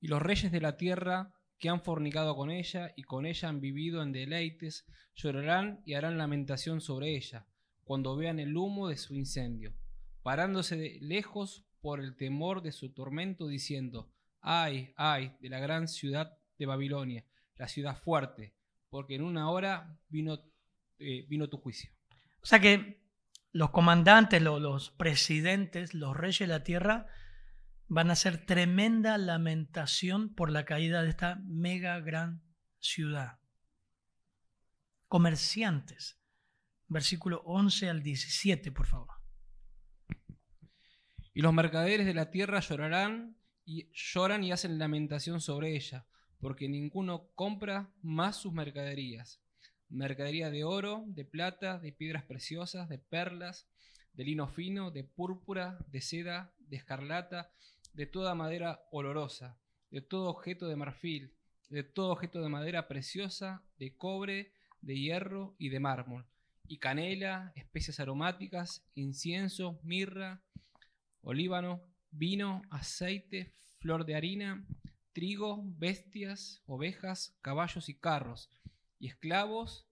Y 0.00 0.08
los 0.08 0.22
reyes 0.22 0.50
de 0.50 0.60
la 0.60 0.76
tierra 0.76 1.34
que 1.58 1.68
han 1.68 1.82
fornicado 1.82 2.34
con 2.34 2.50
ella 2.50 2.92
y 2.96 3.02
con 3.02 3.26
ella 3.26 3.48
han 3.48 3.60
vivido 3.60 4.02
en 4.02 4.12
deleites, 4.12 4.86
llorarán 5.14 5.82
y 5.84 5.94
harán 5.94 6.16
lamentación 6.16 6.80
sobre 6.80 7.14
ella, 7.16 7.46
cuando 7.90 8.14
vean 8.14 8.38
el 8.38 8.56
humo 8.56 8.86
de 8.86 8.96
su 8.96 9.16
incendio, 9.16 9.74
parándose 10.22 10.76
de 10.76 10.98
lejos 11.00 11.64
por 11.80 11.98
el 11.98 12.14
temor 12.14 12.62
de 12.62 12.70
su 12.70 12.92
tormento, 12.92 13.48
diciendo, 13.48 14.14
ay, 14.40 14.94
ay, 14.96 15.34
de 15.40 15.48
la 15.48 15.58
gran 15.58 15.88
ciudad 15.88 16.38
de 16.56 16.66
Babilonia, 16.66 17.24
la 17.56 17.66
ciudad 17.66 18.00
fuerte, 18.00 18.54
porque 18.90 19.16
en 19.16 19.24
una 19.24 19.50
hora 19.50 19.98
vino, 20.08 20.38
eh, 21.00 21.26
vino 21.28 21.48
tu 21.48 21.56
juicio. 21.56 21.90
O 22.40 22.46
sea 22.46 22.60
que 22.60 23.02
los 23.50 23.70
comandantes, 23.70 24.40
los 24.40 24.90
presidentes, 24.90 25.92
los 25.92 26.16
reyes 26.16 26.38
de 26.38 26.46
la 26.46 26.62
tierra, 26.62 27.08
van 27.88 28.10
a 28.10 28.12
hacer 28.12 28.46
tremenda 28.46 29.18
lamentación 29.18 30.32
por 30.32 30.52
la 30.52 30.64
caída 30.64 31.02
de 31.02 31.08
esta 31.10 31.40
mega 31.44 31.98
gran 31.98 32.40
ciudad. 32.78 33.40
Comerciantes. 35.08 36.19
Versículo 36.90 37.40
11 37.44 37.88
al 37.88 38.02
17, 38.02 38.72
por 38.72 38.84
favor. 38.84 39.14
Y 41.32 41.40
los 41.40 41.54
mercaderes 41.54 42.04
de 42.04 42.14
la 42.14 42.32
tierra 42.32 42.58
llorarán 42.58 43.36
y 43.64 43.88
lloran 43.92 44.42
y 44.42 44.50
hacen 44.50 44.76
lamentación 44.76 45.40
sobre 45.40 45.76
ella, 45.76 46.04
porque 46.40 46.68
ninguno 46.68 47.28
compra 47.36 47.92
más 48.02 48.38
sus 48.38 48.52
mercaderías. 48.52 49.40
Mercadería 49.88 50.50
de 50.50 50.64
oro, 50.64 51.04
de 51.06 51.24
plata, 51.24 51.78
de 51.78 51.92
piedras 51.92 52.24
preciosas, 52.24 52.88
de 52.88 52.98
perlas, 52.98 53.68
de 54.12 54.24
lino 54.24 54.48
fino, 54.48 54.90
de 54.90 55.04
púrpura, 55.04 55.78
de 55.92 56.00
seda, 56.00 56.52
de 56.58 56.76
escarlata, 56.76 57.52
de 57.92 58.06
toda 58.06 58.34
madera 58.34 58.82
olorosa, 58.90 59.60
de 59.92 60.00
todo 60.00 60.28
objeto 60.28 60.66
de 60.66 60.74
marfil, 60.74 61.36
de 61.68 61.84
todo 61.84 62.10
objeto 62.10 62.42
de 62.42 62.48
madera 62.48 62.88
preciosa, 62.88 63.62
de 63.78 63.96
cobre, 63.96 64.52
de 64.80 64.98
hierro 64.98 65.54
y 65.56 65.68
de 65.68 65.78
mármol, 65.78 66.26
y 66.70 66.78
canela, 66.78 67.52
especias 67.56 67.98
aromáticas, 67.98 68.86
incienso, 68.94 69.80
mirra, 69.82 70.40
olíbano, 71.20 71.82
vino, 72.12 72.62
aceite, 72.70 73.56
flor 73.80 74.06
de 74.06 74.14
harina, 74.14 74.64
trigo, 75.12 75.64
bestias, 75.64 76.62
ovejas, 76.66 77.36
caballos 77.42 77.88
y 77.88 77.94
carros, 77.94 78.48
y 79.00 79.08
esclavos, 79.08 79.88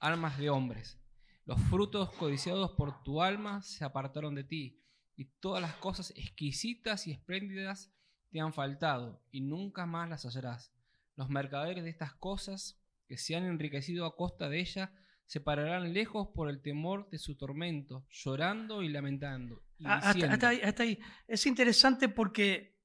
almas 0.00 0.38
de 0.38 0.50
hombres. 0.50 0.98
Los 1.44 1.60
frutos 1.70 2.10
codiciados 2.14 2.72
por 2.72 3.04
tu 3.04 3.22
alma 3.22 3.62
se 3.62 3.84
apartaron 3.84 4.34
de 4.34 4.42
ti, 4.42 4.82
y 5.14 5.26
todas 5.26 5.62
las 5.62 5.76
cosas 5.76 6.10
exquisitas 6.16 7.06
y 7.06 7.12
espléndidas 7.12 7.92
te 8.32 8.40
han 8.40 8.52
faltado, 8.52 9.22
y 9.30 9.40
nunca 9.40 9.86
más 9.86 10.10
las 10.10 10.24
hallarás. 10.24 10.72
Los 11.14 11.28
mercaderes 11.28 11.84
de 11.84 11.90
estas 11.90 12.12
cosas, 12.12 12.76
que 13.06 13.16
se 13.16 13.36
han 13.36 13.44
enriquecido 13.44 14.04
a 14.04 14.16
costa 14.16 14.48
de 14.48 14.58
ella, 14.58 14.92
se 15.26 15.40
pararán 15.40 15.92
lejos 15.92 16.28
por 16.34 16.50
el 16.50 16.60
temor 16.60 17.08
de 17.10 17.18
su 17.18 17.36
tormento, 17.36 18.06
llorando 18.10 18.82
y 18.82 18.88
lamentando. 18.88 19.62
Ah, 19.84 20.00
hasta, 20.02 20.48
ahí, 20.48 20.98
Es 21.26 21.46
interesante 21.46 22.08
porque 22.08 22.78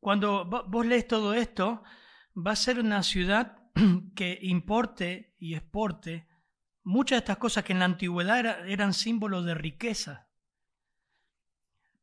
cuando 0.00 0.44
vos 0.44 0.86
lees 0.86 1.06
todo 1.06 1.34
esto, 1.34 1.82
va 2.36 2.52
a 2.52 2.56
ser 2.56 2.78
una 2.78 3.02
ciudad 3.02 3.58
que 4.14 4.38
importe 4.42 5.34
y 5.38 5.54
exporte 5.54 6.28
muchas 6.84 7.16
de 7.16 7.18
estas 7.18 7.38
cosas 7.38 7.64
que 7.64 7.72
en 7.72 7.80
la 7.80 7.84
antigüedad 7.84 8.68
eran 8.68 8.94
símbolos 8.94 9.44
de 9.44 9.54
riqueza. 9.54 10.28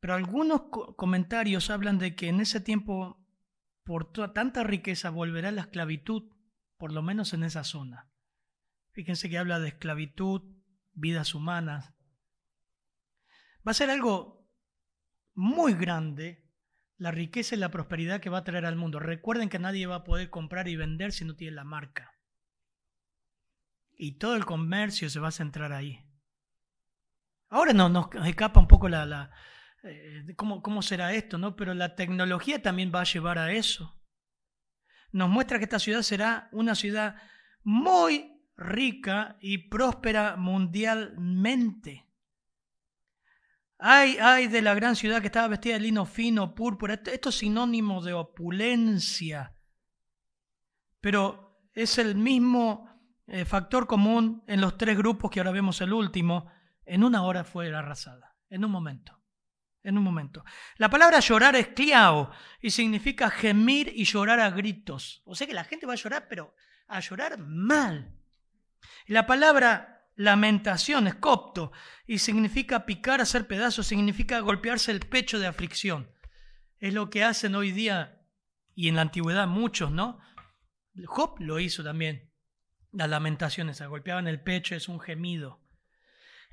Pero 0.00 0.14
algunos 0.14 0.62
comentarios 0.96 1.70
hablan 1.70 1.98
de 1.98 2.14
que 2.14 2.28
en 2.28 2.40
ese 2.40 2.60
tiempo, 2.60 3.24
por 3.82 4.12
tanta 4.32 4.62
riqueza, 4.62 5.10
volverá 5.10 5.50
la 5.50 5.62
esclavitud, 5.62 6.30
por 6.76 6.92
lo 6.92 7.02
menos 7.02 7.32
en 7.32 7.42
esa 7.42 7.64
zona. 7.64 8.10
Fíjense 8.96 9.28
que 9.28 9.36
habla 9.36 9.60
de 9.60 9.68
esclavitud, 9.68 10.40
vidas 10.94 11.34
humanas. 11.34 11.92
Va 13.56 13.72
a 13.72 13.74
ser 13.74 13.90
algo 13.90 14.48
muy 15.34 15.74
grande 15.74 16.48
la 16.96 17.10
riqueza 17.10 17.54
y 17.54 17.58
la 17.58 17.70
prosperidad 17.70 18.22
que 18.22 18.30
va 18.30 18.38
a 18.38 18.44
traer 18.44 18.64
al 18.64 18.76
mundo. 18.76 18.98
Recuerden 18.98 19.50
que 19.50 19.58
nadie 19.58 19.86
va 19.86 19.96
a 19.96 20.04
poder 20.04 20.30
comprar 20.30 20.66
y 20.66 20.76
vender 20.76 21.12
si 21.12 21.26
no 21.26 21.36
tiene 21.36 21.56
la 21.56 21.64
marca. 21.64 22.14
Y 23.98 24.12
todo 24.12 24.34
el 24.34 24.46
comercio 24.46 25.10
se 25.10 25.20
va 25.20 25.28
a 25.28 25.32
centrar 25.32 25.74
ahí. 25.74 26.02
Ahora 27.50 27.74
no, 27.74 27.90
nos 27.90 28.08
escapa 28.26 28.60
un 28.60 28.66
poco 28.66 28.88
la, 28.88 29.30
eh, 29.82 30.24
cómo, 30.36 30.62
cómo 30.62 30.80
será 30.80 31.12
esto, 31.12 31.36
¿no? 31.36 31.54
Pero 31.54 31.74
la 31.74 31.96
tecnología 31.96 32.62
también 32.62 32.90
va 32.94 33.02
a 33.02 33.12
llevar 33.12 33.38
a 33.38 33.52
eso. 33.52 33.94
Nos 35.12 35.28
muestra 35.28 35.58
que 35.58 35.64
esta 35.64 35.78
ciudad 35.78 36.00
será 36.00 36.48
una 36.50 36.74
ciudad 36.74 37.16
muy 37.62 38.35
rica 38.56 39.36
y 39.40 39.58
próspera 39.58 40.36
mundialmente. 40.36 42.06
Ay, 43.78 44.16
ay 44.20 44.46
de 44.46 44.62
la 44.62 44.74
gran 44.74 44.96
ciudad 44.96 45.20
que 45.20 45.26
estaba 45.26 45.48
vestida 45.48 45.74
de 45.74 45.80
lino 45.80 46.06
fino, 46.06 46.54
púrpura. 46.54 46.94
Esto, 47.04 47.28
es 47.28 47.34
sinónimo 47.34 48.02
de 48.02 48.14
opulencia. 48.14 49.54
Pero 51.00 51.60
es 51.74 51.98
el 51.98 52.14
mismo 52.14 52.88
eh, 53.26 53.44
factor 53.44 53.86
común 53.86 54.42
en 54.46 54.60
los 54.60 54.78
tres 54.78 54.96
grupos 54.96 55.30
que 55.30 55.40
ahora 55.40 55.52
vemos 55.52 55.80
el 55.82 55.92
último. 55.92 56.50
En 56.86 57.04
una 57.04 57.22
hora 57.22 57.44
fue 57.44 57.74
arrasada. 57.74 58.34
En 58.48 58.64
un 58.64 58.70
momento. 58.70 59.20
En 59.82 59.98
un 59.98 60.04
momento. 60.04 60.42
La 60.78 60.88
palabra 60.88 61.20
llorar 61.20 61.54
es 61.54 61.68
cliao 61.68 62.30
y 62.60 62.70
significa 62.70 63.28
gemir 63.28 63.92
y 63.94 64.04
llorar 64.04 64.40
a 64.40 64.50
gritos. 64.50 65.22
O 65.26 65.34
sea 65.34 65.46
que 65.46 65.54
la 65.54 65.64
gente 65.64 65.86
va 65.86 65.92
a 65.92 65.96
llorar, 65.96 66.26
pero 66.28 66.54
a 66.88 66.98
llorar 67.00 67.38
mal. 67.38 68.16
La 69.06 69.26
palabra 69.26 69.96
lamentación 70.16 71.06
es 71.06 71.14
copto 71.14 71.72
y 72.06 72.18
significa 72.18 72.86
picar, 72.86 73.20
hacer 73.20 73.46
pedazos, 73.46 73.86
significa 73.86 74.40
golpearse 74.40 74.90
el 74.90 75.00
pecho 75.00 75.38
de 75.38 75.46
aflicción. 75.46 76.10
Es 76.78 76.94
lo 76.94 77.10
que 77.10 77.24
hacen 77.24 77.54
hoy 77.54 77.70
día 77.70 78.22
y 78.74 78.88
en 78.88 78.96
la 78.96 79.02
antigüedad 79.02 79.46
muchos, 79.46 79.90
¿no? 79.90 80.18
Job 81.04 81.36
lo 81.40 81.60
hizo 81.60 81.84
también. 81.84 82.30
Las 82.92 83.08
lamentaciones, 83.08 83.76
se 83.76 83.86
golpeaban 83.86 84.26
el 84.26 84.40
pecho, 84.40 84.74
es 84.74 84.88
un 84.88 85.00
gemido. 85.00 85.60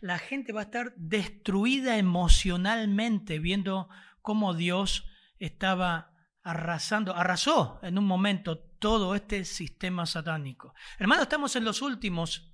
La 0.02 0.20
gente 0.20 0.52
va 0.52 0.62
a 0.62 0.66
estar 0.66 0.94
destruida 0.98 1.98
emocionalmente 1.98 3.40
viendo 3.40 3.88
cómo 4.22 4.54
Dios 4.54 5.10
estaba 5.40 6.14
arrasando, 6.42 7.16
arrasó 7.16 7.80
en 7.84 7.98
un 7.98 8.06
momento 8.06 8.70
todo 8.84 9.16
este 9.16 9.46
sistema 9.46 10.06
satánico. 10.06 10.74
Hermano, 11.00 11.24
estamos 11.24 11.56
en 11.56 11.64
los 11.64 11.82
últimos 11.82 12.54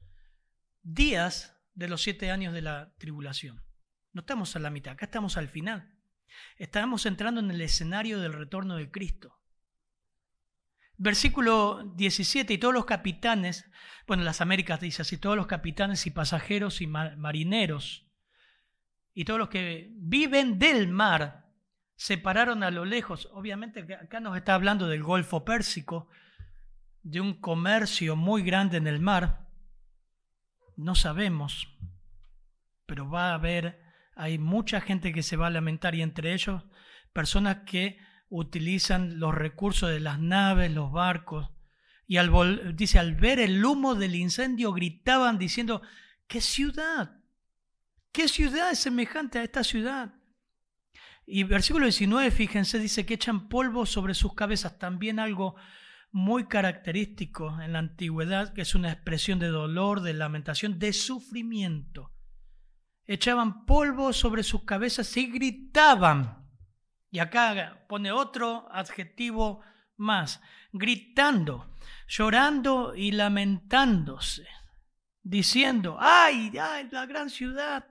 días 0.83 1.59
de 1.73 1.87
los 1.87 2.03
siete 2.03 2.29
años 2.29 2.53
de 2.53 2.61
la 2.61 2.93
tribulación. 2.99 3.63
No 4.13 4.21
estamos 4.21 4.55
a 4.55 4.59
la 4.59 4.69
mitad, 4.69 4.93
acá 4.93 5.05
estamos 5.05 5.37
al 5.37 5.49
final. 5.49 5.91
Estamos 6.57 7.07
entrando 7.07 7.39
en 7.39 7.49
el 7.49 7.59
escenario 7.61 8.19
del 8.19 8.33
retorno 8.33 8.75
de 8.75 8.91
Cristo. 8.91 9.39
Versículo 10.97 11.95
17, 11.95 12.53
y 12.53 12.57
todos 12.59 12.75
los 12.75 12.85
capitanes, 12.85 13.65
bueno, 14.05 14.21
las 14.21 14.39
Américas 14.39 14.79
dice 14.79 15.01
así, 15.01 15.17
todos 15.17 15.35
los 15.35 15.47
capitanes 15.47 16.05
y 16.05 16.11
pasajeros 16.11 16.79
y 16.79 16.85
marineros, 16.85 18.05
y 19.15 19.25
todos 19.25 19.39
los 19.39 19.49
que 19.49 19.89
viven 19.93 20.59
del 20.59 20.89
mar, 20.89 21.48
se 21.99 22.17
pararon 22.17 22.63
a 22.63 22.71
lo 22.71 22.85
lejos. 22.85 23.27
Obviamente 23.33 23.85
acá 23.93 24.21
nos 24.21 24.37
está 24.37 24.55
hablando 24.55 24.87
del 24.87 25.03
Golfo 25.03 25.43
Pérsico, 25.43 26.07
de 27.03 27.19
un 27.19 27.33
comercio 27.41 28.15
muy 28.15 28.41
grande 28.41 28.77
en 28.77 28.87
el 28.87 29.01
mar. 29.01 29.49
No 30.77 30.95
sabemos, 30.95 31.67
pero 32.85 33.09
va 33.09 33.31
a 33.31 33.33
haber, 33.33 33.81
hay 34.15 34.37
mucha 34.37 34.79
gente 34.79 35.11
que 35.11 35.23
se 35.23 35.35
va 35.35 35.47
a 35.47 35.49
lamentar 35.49 35.93
y 35.93 36.01
entre 36.01 36.33
ellos 36.33 36.63
personas 37.11 37.63
que 37.65 37.99
utilizan 38.29 39.19
los 39.19 39.35
recursos 39.35 39.89
de 39.89 39.99
las 39.99 40.19
naves, 40.19 40.71
los 40.71 40.93
barcos. 40.93 41.49
Y 42.07 42.15
al 42.15 42.77
dice, 42.77 42.97
al 42.97 43.15
ver 43.15 43.41
el 43.41 43.65
humo 43.65 43.95
del 43.95 44.15
incendio 44.15 44.71
gritaban 44.71 45.37
diciendo, 45.37 45.81
¿qué 46.27 46.39
ciudad? 46.39 47.17
¿Qué 48.13 48.29
ciudad 48.29 48.71
es 48.71 48.79
semejante 48.79 49.39
a 49.39 49.43
esta 49.43 49.65
ciudad? 49.65 50.13
Y 51.31 51.43
versículo 51.43 51.85
19, 51.85 52.31
fíjense, 52.31 52.79
dice 52.79 53.05
que 53.05 53.13
echan 53.13 53.49
polvo 53.49 53.85
sobre 53.85 54.15
sus 54.15 54.33
cabezas, 54.33 54.79
también 54.79 55.19
algo 55.19 55.55
muy 56.11 56.47
característico 56.47 57.61
en 57.61 57.73
la 57.73 57.79
antigüedad, 57.79 58.51
que 58.51 58.63
es 58.63 58.73
una 58.73 58.91
expresión 58.91 59.37
de 59.37 59.49
dolor, 59.49 60.01
de 60.01 60.13
lamentación, 60.13 60.79
de 60.79 60.91
sufrimiento. 60.91 62.11
Echaban 63.05 63.67
polvo 63.67 64.11
sobre 64.11 64.41
sus 64.41 64.63
cabezas 64.65 65.15
y 65.17 65.27
gritaban. 65.27 66.49
Y 67.11 67.19
acá 67.19 67.85
pone 67.87 68.11
otro 68.11 68.67
adjetivo 68.71 69.61
más, 69.97 70.41
gritando, 70.73 71.69
llorando 72.07 72.95
y 72.95 73.11
lamentándose, 73.11 74.47
diciendo, 75.21 75.95
ay, 75.99 76.51
ay, 76.59 76.89
la 76.89 77.05
gran 77.05 77.29
ciudad, 77.29 77.85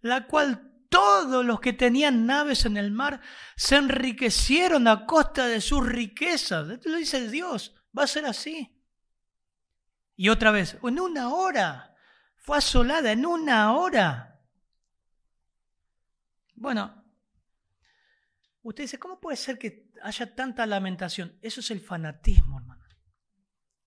la 0.00 0.28
cual 0.28 0.67
todos 0.88 1.44
los 1.44 1.60
que 1.60 1.72
tenían 1.72 2.26
naves 2.26 2.64
en 2.64 2.76
el 2.76 2.90
mar 2.90 3.20
se 3.56 3.76
enriquecieron 3.76 4.88
a 4.88 5.06
costa 5.06 5.46
de 5.46 5.60
sus 5.60 5.86
riquezas. 5.86 6.68
Esto 6.70 6.88
lo 6.88 6.96
dice 6.96 7.28
Dios, 7.28 7.74
va 7.96 8.04
a 8.04 8.08
ser 8.08 8.26
así. 8.26 8.74
Y 10.16 10.30
otra 10.30 10.50
vez, 10.50 10.78
en 10.82 10.98
una 10.98 11.32
hora, 11.32 11.94
fue 12.36 12.58
asolada 12.58 13.12
en 13.12 13.26
una 13.26 13.72
hora. 13.76 14.40
Bueno, 16.54 17.04
usted 18.62 18.84
dice, 18.84 18.98
¿cómo 18.98 19.20
puede 19.20 19.36
ser 19.36 19.58
que 19.58 19.90
haya 20.02 20.34
tanta 20.34 20.66
lamentación? 20.66 21.38
Eso 21.40 21.60
es 21.60 21.70
el 21.70 21.80
fanatismo, 21.80 22.58
hermano. 22.58 22.84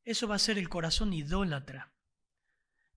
Eso 0.04 0.28
va 0.28 0.36
a 0.36 0.40
ser 0.40 0.58
el 0.58 0.70
corazón 0.70 1.14
idólatra. 1.14 1.94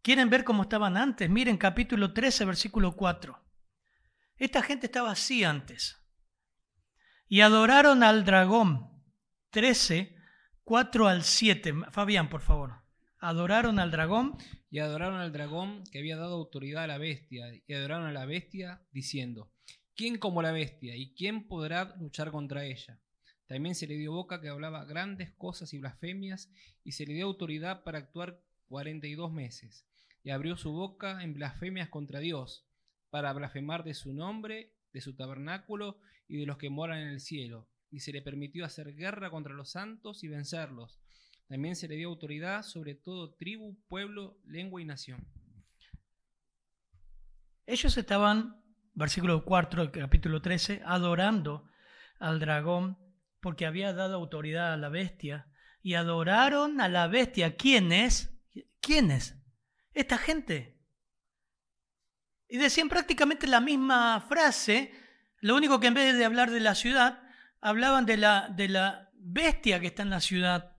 ¿Quieren 0.01 0.31
ver 0.31 0.45
cómo 0.45 0.63
estaban 0.63 0.97
antes? 0.97 1.29
Miren 1.29 1.57
capítulo 1.57 2.13
13, 2.13 2.45
versículo 2.45 2.95
4. 2.95 3.44
Esta 4.37 4.63
gente 4.63 4.87
estaba 4.87 5.13
así 5.13 5.45
antes. 5.45 5.97
Y 7.29 7.41
adoraron 7.41 8.03
al 8.03 8.25
dragón. 8.25 8.91
13, 9.51 10.17
4 10.65 11.09
al 11.09 11.23
7. 11.23 11.73
Fabián, 11.93 12.29
por 12.29 12.41
favor. 12.41 12.83
Adoraron 13.19 13.79
al 13.79 13.93
dragón. 13.93 14.37
Y 14.71 14.81
adoraron 14.81 15.21
al 15.21 15.33
dragón 15.33 15.85
que 15.93 16.01
había 16.01 16.17
dado 16.17 16.35
autoridad 16.35 16.85
a 16.85 16.89
la 16.89 16.99
bestia. 16.99 17.47
Y 17.67 17.75
adoraron 17.75 18.07
a 18.07 18.13
la 18.13 18.27
bestia 18.27 18.83
diciendo, 18.91 19.53
¿quién 19.95 20.19
como 20.19 20.43
la 20.43 20.51
bestia? 20.51 20.97
¿Y 20.97 21.15
quién 21.15 21.47
podrá 21.47 21.95
luchar 22.01 22.33
contra 22.33 22.65
ella? 22.65 23.01
También 23.47 23.77
se 23.77 23.87
le 23.87 23.95
dio 23.95 24.13
boca 24.13 24.41
que 24.41 24.49
hablaba 24.49 24.85
grandes 24.85 25.31
cosas 25.37 25.73
y 25.75 25.79
blasfemias, 25.79 26.51
y 26.83 26.93
se 26.93 27.07
le 27.07 27.15
dio 27.15 27.27
autoridad 27.27 27.85
para 27.85 27.99
actuar 27.99 28.41
42 28.69 29.33
meses. 29.33 29.87
Y 30.25 30.31
abrió 30.31 30.57
su 30.57 30.73
boca 30.73 31.23
en 31.23 31.35
blasfemias 31.35 31.89
contra 31.89 32.19
Dios 32.19 32.67
para 33.15 33.33
blasfemar 33.33 33.85
de 33.85 33.95
su 33.95 34.13
nombre, 34.13 34.73
de 34.93 35.01
su 35.01 35.15
tabernáculo 35.15 36.01
y 36.27 36.37
de 36.39 36.47
los 36.47 36.59
que 36.59 36.69
moran 36.69 36.99
en 36.99 37.11
el 37.11 37.21
cielo, 37.21 37.69
y 37.89 38.01
se 38.01 38.11
le 38.11 38.23
permitió 38.23 38.65
hacer 38.65 38.93
guerra 38.97 39.31
contra 39.31 39.55
los 39.55 39.71
santos 39.71 40.25
y 40.25 40.27
vencerlos. 40.27 40.99
También 41.47 41.77
se 41.77 41.87
le 41.87 41.95
dio 41.95 42.09
autoridad 42.09 42.65
sobre 42.65 42.97
todo 42.97 43.33
tribu, 43.35 43.79
pueblo, 43.87 44.41
lengua 44.47 44.83
y 44.83 44.85
nación. 44.85 45.25
Ellos 47.67 47.97
estaban, 47.97 48.61
versículo 48.95 49.45
4 49.45 49.93
capítulo 49.93 50.43
13, 50.43 50.83
adorando 50.85 51.69
al 52.19 52.41
dragón 52.41 52.99
porque 53.39 53.65
había 53.65 53.93
dado 53.93 54.17
autoridad 54.17 54.73
a 54.73 54.77
la 54.77 54.89
bestia 54.89 55.47
y 55.85 55.95
adoraron 55.95 56.81
a 56.81 56.89
la 56.89 57.07
bestia. 57.07 57.55
¿Quién 57.57 57.93
es? 57.93 58.37
¿Quién 58.81 59.13
es? 59.13 59.41
Esta 59.93 60.19
gente. 60.19 60.74
Y 62.55 62.57
decían 62.57 62.89
prácticamente 62.89 63.49
la 63.49 63.61
misma 63.61 64.25
frase, 64.29 64.95
lo 65.41 65.57
único 65.57 65.81
que 65.81 65.89
en 65.89 65.95
vez 65.95 66.17
de 66.17 66.25
hablar 66.25 66.53
de 66.53 66.61
la 66.61 66.77
ciudad, 66.77 67.21
hablaban 67.61 68.07
de 68.07 68.17
la, 68.17 68.49
de 68.49 68.69
la 68.69 69.11
bestia 69.17 69.81
que 69.81 69.89
está 69.89 70.03
en 70.03 70.11
la 70.11 70.21
ciudad. 70.21 70.77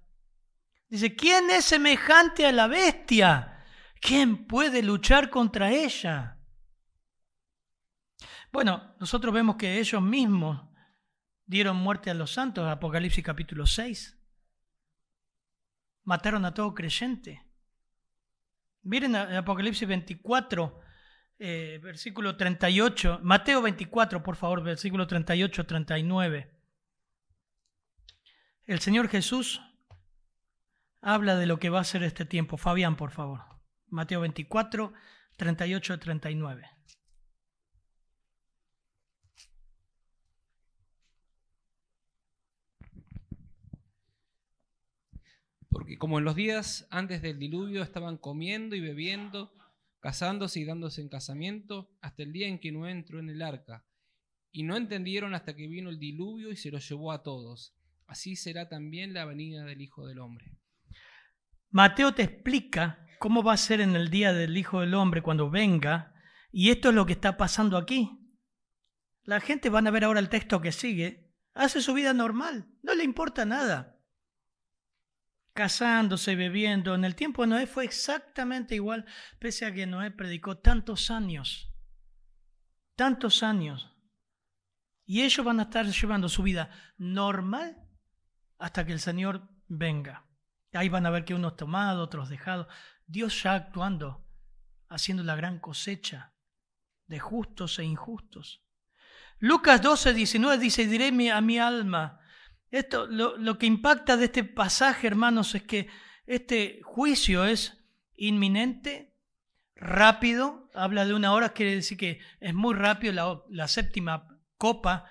Dice, 0.88 1.18
¿quién 1.18 1.50
es 1.50 1.66
semejante 1.66 2.46
a 2.46 2.54
la 2.54 2.68
bestia? 2.68 3.66
¿Quién 4.00 4.48
puede 4.48 4.84
luchar 4.84 5.30
contra 5.30 5.70
ella? 5.70 6.40
Bueno, 8.54 8.96
nosotros 9.02 9.34
vemos 9.34 9.58
que 9.58 9.78
ellos 9.78 10.02
mismos 10.02 10.70
dieron 11.46 11.76
muerte 11.76 12.10
a 12.10 12.14
los 12.14 12.32
santos, 12.32 12.66
Apocalipsis 12.66 13.22
capítulo 13.22 13.66
6. 13.66 14.18
mataron 16.06 16.46
a 16.46 16.54
todo 16.54 16.74
creyente. 16.74 17.46
Miren 18.84 19.18
Apocalipsis 19.18 19.86
24, 19.86 20.85
eh, 21.39 21.80
versículo 21.84 22.38
38, 22.38 23.19
Mateo 23.21 23.62
24, 23.62 24.24
por 24.24 24.36
favor, 24.36 24.63
versículo 24.63 25.08
38, 25.08 25.65
39. 25.65 26.52
El 28.65 28.80
Señor 28.80 29.10
Jesús 29.10 29.62
habla 31.02 31.36
de 31.36 31.45
lo 31.45 31.60
que 31.60 31.69
va 31.69 31.82
a 31.82 31.84
ser 31.84 32.04
este 32.04 32.26
tiempo. 32.26 32.58
Fabián, 32.58 32.95
por 32.95 33.12
favor. 33.12 33.41
Mateo 33.89 34.21
24, 34.21 34.93
38, 35.38 36.00
39. 36.00 36.69
Porque 45.69 45.98
como 45.98 46.17
en 46.19 46.26
los 46.26 46.36
días 46.36 46.88
antes 46.89 47.21
del 47.21 47.38
diluvio 47.38 47.84
estaban 47.84 48.17
comiendo 48.17 48.76
y 48.76 48.80
bebiendo, 48.80 49.52
casándose 50.06 50.60
y 50.60 50.65
dándose 50.65 51.02
en 51.02 51.10
casamiento, 51.10 51.89
hasta 52.00 52.22
el 52.22 52.32
día 52.32 52.48
en 52.48 52.60
que 52.60 52.72
no 52.72 52.88
entró 52.88 53.18
en 53.18 53.28
el 53.28 53.41
arca. 53.41 53.88
Y 54.52 54.62
no 54.62 54.78
entendieron 54.78 55.34
hasta 55.34 55.56
que 55.56 55.68
vino 55.68 55.89
el 55.89 55.98
diluvio 55.98 56.52
y 56.52 56.58
se 56.58 56.70
los 56.70 56.88
llevó 56.88 57.12
a 57.12 57.24
todos. 57.24 57.76
Así 58.06 58.36
será 58.36 58.70
también 58.70 59.15
la 59.15 59.26
venida 59.26 59.65
del 59.65 59.82
Hijo 59.82 60.06
del 60.06 60.20
Hombre. 60.20 60.60
Mateo 61.72 62.13
te 62.13 62.22
explica 62.22 63.04
cómo 63.18 63.41
va 63.41 63.54
a 63.54 63.58
ser 63.58 63.82
en 63.82 63.96
el 63.96 64.12
día 64.12 64.32
del 64.32 64.56
Hijo 64.56 64.82
del 64.82 64.94
Hombre 64.94 65.24
cuando 65.24 65.50
venga, 65.50 66.13
y 66.52 66.70
esto 66.70 66.89
es 66.89 66.96
lo 66.96 67.08
que 67.08 67.13
está 67.13 67.36
pasando 67.36 67.76
aquí. 67.76 68.12
La 69.24 69.39
gente 69.39 69.72
van 69.72 69.88
a 69.88 69.91
ver 69.91 70.04
ahora 70.04 70.20
el 70.20 70.30
texto 70.30 70.62
que 70.62 70.72
sigue, 70.72 71.34
hace 71.56 71.82
su 71.82 71.96
vida 71.96 72.13
normal, 72.13 72.70
no 72.84 72.94
le 72.94 73.04
importa 73.04 73.44
nada 73.44 73.94
casándose, 75.56 76.36
bebiendo. 76.36 76.94
En 76.94 77.06
el 77.06 77.15
tiempo 77.15 77.41
de 77.41 77.48
Noé 77.48 77.65
fue 77.65 77.86
exactamente 77.86 78.76
igual, 78.76 79.06
pese 79.39 79.65
a 79.65 79.74
que 79.74 79.88
Noé 79.88 80.12
predicó 80.12 80.58
tantos 80.58 81.10
años, 81.10 81.74
tantos 82.96 83.41
años. 83.41 83.91
Y 85.06 85.24
ellos 85.24 85.46
van 85.46 85.60
a 85.60 85.63
estar 85.63 85.86
llevando 85.86 86.30
su 86.30 86.44
vida 86.44 86.70
normal 86.98 87.78
hasta 88.60 88.86
que 88.86 88.91
el 88.91 89.00
Señor 89.00 89.50
venga. 89.68 90.28
Ahí 90.74 90.89
van 90.89 91.06
a 91.06 91.10
ver 91.10 91.24
que 91.24 91.34
unos 91.34 91.56
tomados, 91.56 92.06
otros 92.06 92.28
dejados. 92.28 92.68
Dios 93.08 93.41
ya 93.41 93.54
actuando, 93.54 94.28
haciendo 94.89 95.24
la 95.24 95.36
gran 95.36 95.60
cosecha 95.60 96.34
de 97.08 97.20
justos 97.20 97.80
e 97.80 97.86
injustos. 97.86 98.62
Lucas 99.39 99.82
12, 99.82 100.13
19 100.13 100.58
dice, 100.58 100.86
diré 100.88 101.08
a 101.32 101.41
mi 101.41 101.60
alma, 101.60 102.20
esto, 102.78 103.08
lo, 103.08 103.58
que 103.58 103.66
impacta 103.66 104.18
de 104.18 104.26
este 104.26 104.44
pasaje, 104.44 105.08
hermanos, 105.08 105.56
es 105.56 105.64
que 105.64 105.88
este 106.26 106.82
juicio 106.84 107.46
es 107.46 107.86
inminente, 108.16 109.16
rápido, 109.76 110.70
habla 110.74 111.06
de 111.06 111.14
una 111.14 111.34
hora, 111.34 111.54
quiere 111.54 111.76
decir 111.76 111.98
que 111.98 112.20
es 112.40 112.54
muy 112.54 112.76
rápido, 112.76 113.14
la, 113.14 113.42
la 113.50 113.68
séptima 113.68 114.28
copa 114.58 115.06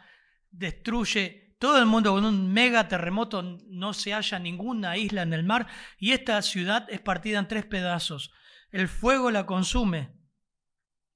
destruye 0.50 1.56
todo 1.58 1.78
el 1.78 1.86
mundo 1.86 2.12
con 2.12 2.26
un 2.26 2.52
mega 2.52 2.88
terremoto, 2.88 3.42
no 3.42 3.94
se 3.94 4.12
halla 4.12 4.38
ninguna 4.38 4.98
isla 4.98 5.22
en 5.22 5.32
el 5.32 5.44
mar 5.44 5.66
y 5.98 6.12
esta 6.12 6.40
ciudad 6.42 6.86
es 6.90 7.00
partida 7.00 7.38
en 7.38 7.48
tres 7.48 7.64
pedazos. 7.64 8.32
El 8.70 8.88
fuego 8.88 9.30
la 9.30 9.46
consume 9.46 10.12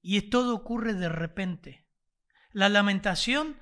y 0.01 0.21
todo 0.23 0.55
ocurre 0.55 0.95
de 0.95 1.09
repente. 1.09 1.85
La 2.51 2.69
lamentación 2.69 3.57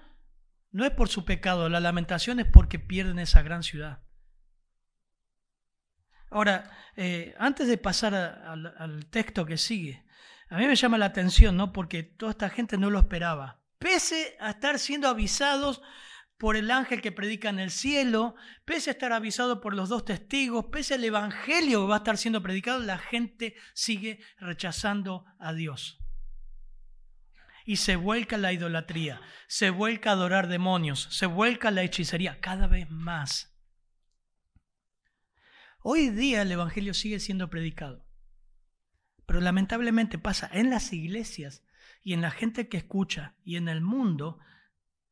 no 0.71 0.85
es 0.85 0.91
por 0.91 1.09
su 1.09 1.25
pecado, 1.25 1.69
la 1.69 1.79
lamentación 1.79 2.39
es 2.39 2.45
porque 2.45 2.79
pierden 2.79 3.19
esa 3.19 3.41
gran 3.41 3.63
ciudad. 3.63 4.03
Ahora, 6.29 6.69
eh, 6.95 7.35
antes 7.39 7.67
de 7.67 7.77
pasar 7.77 8.13
al 8.13 9.05
texto 9.09 9.45
que 9.45 9.57
sigue, 9.57 10.05
a 10.49 10.57
mí 10.57 10.67
me 10.67 10.75
llama 10.75 10.97
la 10.97 11.05
atención, 11.05 11.55
¿no? 11.55 11.71
Porque 11.71 12.03
toda 12.03 12.31
esta 12.31 12.49
gente 12.49 12.77
no 12.77 12.89
lo 12.89 12.99
esperaba. 12.99 13.61
Pese 13.79 14.35
a 14.39 14.51
estar 14.51 14.79
siendo 14.79 15.07
avisados 15.07 15.81
por 16.37 16.55
el 16.55 16.69
ángel 16.69 17.01
que 17.01 17.11
predica 17.11 17.49
en 17.49 17.59
el 17.59 17.71
cielo, 17.71 18.35
pese 18.65 18.89
a 18.89 18.93
estar 18.93 19.13
avisado 19.13 19.61
por 19.61 19.73
los 19.73 19.89
dos 19.89 20.05
testigos, 20.05 20.65
pese 20.71 20.95
al 20.95 21.03
evangelio 21.03 21.81
que 21.81 21.89
va 21.89 21.95
a 21.95 21.99
estar 21.99 22.17
siendo 22.17 22.43
predicado, 22.43 22.79
la 22.79 22.97
gente 22.97 23.55
sigue 23.73 24.19
rechazando 24.37 25.25
a 25.39 25.53
Dios 25.53 25.99
y 27.67 27.75
se 27.75 27.97
vuelca 27.97 28.37
la 28.37 28.53
idolatría, 28.53 29.19
se 29.49 29.71
vuelca 29.71 30.09
a 30.09 30.13
adorar 30.13 30.47
demonios, 30.47 31.09
se 31.11 31.25
vuelca 31.25 31.69
la 31.69 31.83
hechicería 31.83 32.39
cada 32.39 32.65
vez 32.65 32.89
más. 32.89 33.53
Hoy 35.83 36.09
día 36.09 36.43
el 36.43 36.51
Evangelio 36.53 36.93
sigue 36.93 37.19
siendo 37.19 37.49
predicado, 37.49 38.07
pero 39.25 39.41
lamentablemente 39.41 40.17
pasa 40.17 40.49
en 40.53 40.69
las 40.69 40.93
iglesias 40.93 41.65
y 42.01 42.13
en 42.13 42.21
la 42.21 42.31
gente 42.31 42.69
que 42.69 42.77
escucha 42.77 43.35
y 43.43 43.57
en 43.57 43.67
el 43.67 43.81
mundo 43.81 44.39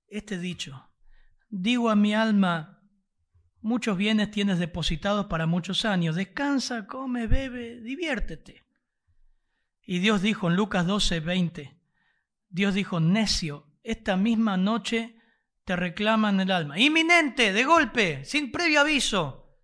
este 0.08 0.40
dicho. 0.40 0.94
Digo 1.50 1.90
a 1.90 1.98
mi 1.98 2.14
alma, 2.14 2.82
muchos 3.60 3.98
bienes 3.98 4.32
tienes 4.32 4.60
depositados 4.60 5.26
para 5.26 5.46
muchos 5.46 5.84
años, 5.84 6.16
descansa, 6.16 6.88
come, 6.88 7.28
bebe, 7.28 7.82
diviértete. 7.82 8.64
Y 9.82 10.00
Dios 10.00 10.22
dijo 10.22 10.50
en 10.50 10.56
Lucas 10.56 10.88
12, 10.88 11.20
20, 11.20 11.76
Dios 12.56 12.74
dijo, 12.74 13.02
necio, 13.02 13.68
esta 13.84 14.16
misma 14.16 14.56
noche 14.56 15.20
te 15.66 15.76
reclaman 15.76 16.40
el 16.40 16.52
alma. 16.52 16.80
Inminente, 16.80 17.52
de 17.52 17.66
golpe, 17.66 18.24
sin 18.24 18.50
previo 18.50 18.80
aviso. 18.80 19.60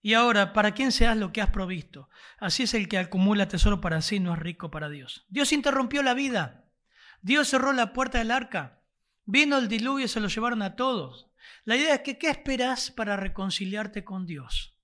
Y 0.00 0.14
ahora, 0.14 0.54
¿para 0.54 0.72
quién 0.72 0.90
seas 0.90 1.18
lo 1.18 1.32
que 1.32 1.42
has 1.42 1.50
provisto? 1.50 2.08
Así 2.38 2.62
es 2.62 2.72
el 2.72 2.88
que 2.88 2.96
acumula 2.96 3.46
tesoro 3.46 3.82
para 3.82 4.00
sí, 4.00 4.20
no 4.20 4.32
es 4.32 4.38
rico 4.38 4.70
para 4.70 4.88
Dios. 4.88 5.26
Dios 5.28 5.52
interrumpió 5.52 6.02
la 6.02 6.14
vida. 6.14 6.64
Dios 7.20 7.48
cerró 7.48 7.74
la 7.74 7.92
puerta 7.92 8.20
del 8.20 8.30
arca. 8.30 8.82
Vino 9.26 9.58
el 9.58 9.68
diluvio 9.68 10.06
y 10.06 10.08
se 10.08 10.20
lo 10.20 10.28
llevaron 10.28 10.62
a 10.62 10.76
todos. 10.76 11.30
La 11.64 11.76
idea 11.76 11.96
es 11.96 12.00
que, 12.00 12.16
¿qué 12.16 12.30
esperás 12.30 12.90
para 12.90 13.18
reconciliarte 13.18 14.02
con 14.02 14.24
Dios? 14.24 14.78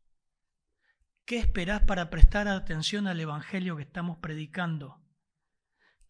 ¿Qué 1.24 1.38
esperás 1.38 1.84
para 1.84 2.10
prestar 2.10 2.48
atención 2.48 3.06
al 3.06 3.18
Evangelio 3.18 3.78
que 3.78 3.84
estamos 3.84 4.18
predicando? 4.18 5.01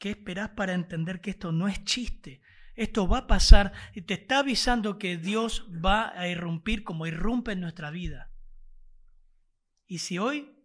¿Qué 0.03 0.11
esperás 0.11 0.49
para 0.49 0.75
entender 0.75 1.21
que 1.21 1.31
esto 1.31 1.53
no 1.53 1.69
es 1.69 1.85
chiste? 1.85 2.43
Esto 2.75 3.07
va 3.07 3.19
a 3.19 3.27
pasar 3.29 3.73
y 3.95 4.01
te 4.01 4.15
está 4.15 4.41
avisando 4.41 4.99
que 4.99 5.17
Dios 5.17 5.65
va 5.73 6.11
a 6.19 6.27
irrumpir 6.27 6.83
como 6.83 7.07
irrumpe 7.07 7.53
en 7.53 7.61
nuestra 7.61 7.93
vida. 7.93 8.33
Y 9.87 9.99
si 9.99 10.19
hoy 10.19 10.57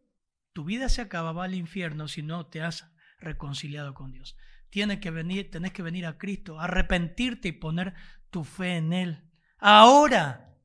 tu 0.54 0.64
vida 0.64 0.90
se 0.90 1.04
acaba, 1.04 1.34
va 1.34 1.44
al 1.44 1.54
infierno 1.54 2.08
si 2.08 2.24
no 2.24 2.48
te 2.48 2.64
has 2.64 2.92
reconciliado 3.20 3.94
con 3.94 4.12
Dios. 4.12 4.36
Tienes 4.72 5.02
que 5.02 5.12
venir, 5.12 5.52
tenés 5.52 5.72
que 5.72 5.84
venir 5.84 6.08
a 6.08 6.18
Cristo, 6.18 6.60
arrepentirte 6.60 7.50
y 7.50 7.52
poner 7.52 7.94
tu 8.32 8.44
fe 8.44 8.78
en 8.78 8.92
Él. 8.92 9.22
Ahora, 9.60 10.58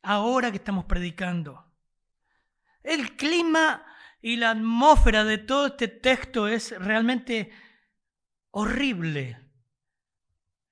ahora 0.00 0.50
que 0.50 0.56
estamos 0.56 0.86
predicando. 0.86 1.70
El 2.82 3.14
clima 3.14 3.84
y 4.22 4.36
la 4.36 4.52
atmósfera 4.52 5.22
de 5.22 5.36
todo 5.36 5.66
este 5.66 5.88
texto 5.88 6.48
es 6.48 6.74
realmente 6.78 7.52
horrible. 8.56 9.38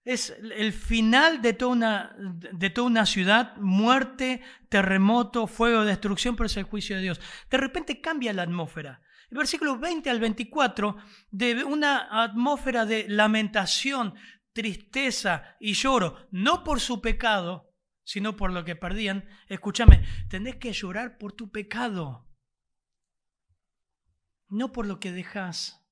Es 0.05 0.31
el 0.31 0.73
final 0.73 1.43
de 1.43 1.53
toda, 1.53 1.73
una, 1.73 2.17
de 2.19 2.71
toda 2.71 2.87
una 2.87 3.05
ciudad, 3.05 3.57
muerte, 3.59 4.41
terremoto, 4.71 5.47
fuego, 5.47 5.85
destrucción, 5.85 6.35
pero 6.35 6.47
es 6.47 6.57
el 6.57 6.65
juicio 6.65 6.97
de 6.97 7.03
Dios. 7.03 7.21
De 7.51 7.59
repente 7.59 8.01
cambia 8.01 8.33
la 8.33 8.43
atmósfera. 8.43 9.03
El 9.31 9.37
versículo 9.37 9.79
20 9.79 10.09
al 10.09 10.19
24, 10.19 10.97
de 11.31 11.63
una 11.65 12.23
atmósfera 12.23 12.87
de 12.87 13.07
lamentación, 13.07 14.15
tristeza 14.55 15.57
y 15.61 15.75
lloro, 15.75 16.27
no 16.31 16.65
por 16.65 16.81
su 16.81 17.03
pecado, 17.03 17.75
sino 18.03 18.35
por 18.35 18.51
lo 18.51 18.65
que 18.65 18.77
perdían. 18.77 19.29
Escúchame, 19.49 20.07
tenés 20.31 20.57
que 20.57 20.73
llorar 20.73 21.19
por 21.19 21.33
tu 21.33 21.51
pecado, 21.51 22.31
no 24.49 24.73
por 24.73 24.87
lo 24.87 25.01
que 25.01 25.13
dejas. 25.13 25.84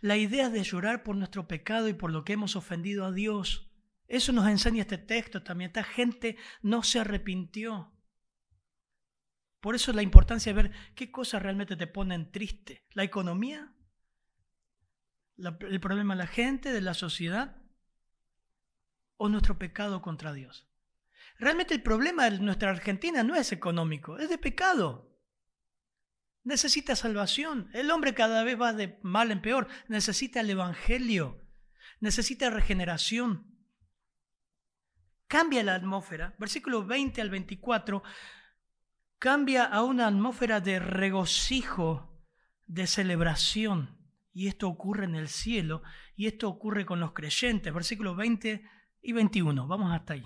La 0.00 0.16
idea 0.16 0.50
de 0.50 0.62
llorar 0.62 1.02
por 1.02 1.16
nuestro 1.16 1.46
pecado 1.48 1.88
y 1.88 1.94
por 1.94 2.10
lo 2.10 2.24
que 2.24 2.34
hemos 2.34 2.56
ofendido 2.56 3.04
a 3.04 3.12
Dios. 3.12 3.70
Eso 4.06 4.32
nos 4.32 4.48
enseña 4.48 4.82
este 4.82 4.98
texto 4.98 5.42
también. 5.42 5.68
Esta 5.68 5.84
gente 5.84 6.36
no 6.62 6.82
se 6.82 7.00
arrepintió. 7.00 7.92
Por 9.60 9.74
eso 9.74 9.92
la 9.92 10.02
importancia 10.02 10.52
de 10.52 10.62
ver 10.62 10.72
qué 10.94 11.10
cosas 11.12 11.42
realmente 11.42 11.76
te 11.76 11.86
ponen 11.86 12.32
triste. 12.32 12.86
¿La 12.92 13.04
economía? 13.04 13.74
¿El 15.36 15.80
problema 15.80 16.14
de 16.14 16.18
la 16.18 16.26
gente, 16.26 16.72
de 16.72 16.80
la 16.80 16.94
sociedad? 16.94 17.56
¿O 19.16 19.28
nuestro 19.28 19.58
pecado 19.58 20.02
contra 20.02 20.32
Dios? 20.32 20.66
Realmente 21.38 21.74
el 21.74 21.82
problema 21.82 22.28
de 22.28 22.38
nuestra 22.38 22.70
Argentina 22.70 23.22
no 23.22 23.34
es 23.34 23.52
económico, 23.52 24.18
es 24.18 24.28
de 24.28 24.38
pecado. 24.38 25.09
Necesita 26.42 26.96
salvación. 26.96 27.70
El 27.74 27.90
hombre 27.90 28.14
cada 28.14 28.42
vez 28.44 28.60
va 28.60 28.72
de 28.72 28.98
mal 29.02 29.30
en 29.30 29.42
peor. 29.42 29.68
Necesita 29.88 30.40
el 30.40 30.50
Evangelio. 30.50 31.46
Necesita 32.00 32.48
regeneración. 32.48 33.46
Cambia 35.26 35.62
la 35.62 35.74
atmósfera. 35.74 36.34
Versículo 36.38 36.84
20 36.86 37.20
al 37.20 37.30
24. 37.30 38.02
cambia 39.18 39.64
a 39.64 39.82
una 39.82 40.06
atmósfera 40.06 40.60
de 40.60 40.78
regocijo, 40.78 42.24
de 42.66 42.86
celebración. 42.86 43.98
Y 44.32 44.48
esto 44.48 44.68
ocurre 44.68 45.04
en 45.04 45.16
el 45.16 45.28
cielo 45.28 45.82
y 46.16 46.26
esto 46.26 46.48
ocurre 46.48 46.86
con 46.86 47.00
los 47.00 47.12
creyentes. 47.12 47.72
Versículos 47.72 48.16
20 48.16 48.64
y 49.02 49.12
21. 49.12 49.66
Vamos 49.66 49.92
hasta 49.92 50.14
ahí. 50.14 50.24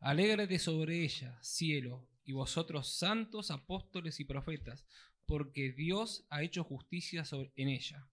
Alégrate 0.00 0.58
sobre 0.58 1.04
ella, 1.04 1.38
cielo, 1.42 2.09
y 2.30 2.32
vosotros 2.32 2.96
santos, 2.96 3.50
apóstoles 3.50 4.20
y 4.20 4.24
profetas, 4.24 4.86
porque 5.26 5.72
Dios 5.72 6.24
ha 6.30 6.44
hecho 6.44 6.62
justicia 6.62 7.24
en 7.56 7.68
ella. 7.68 8.06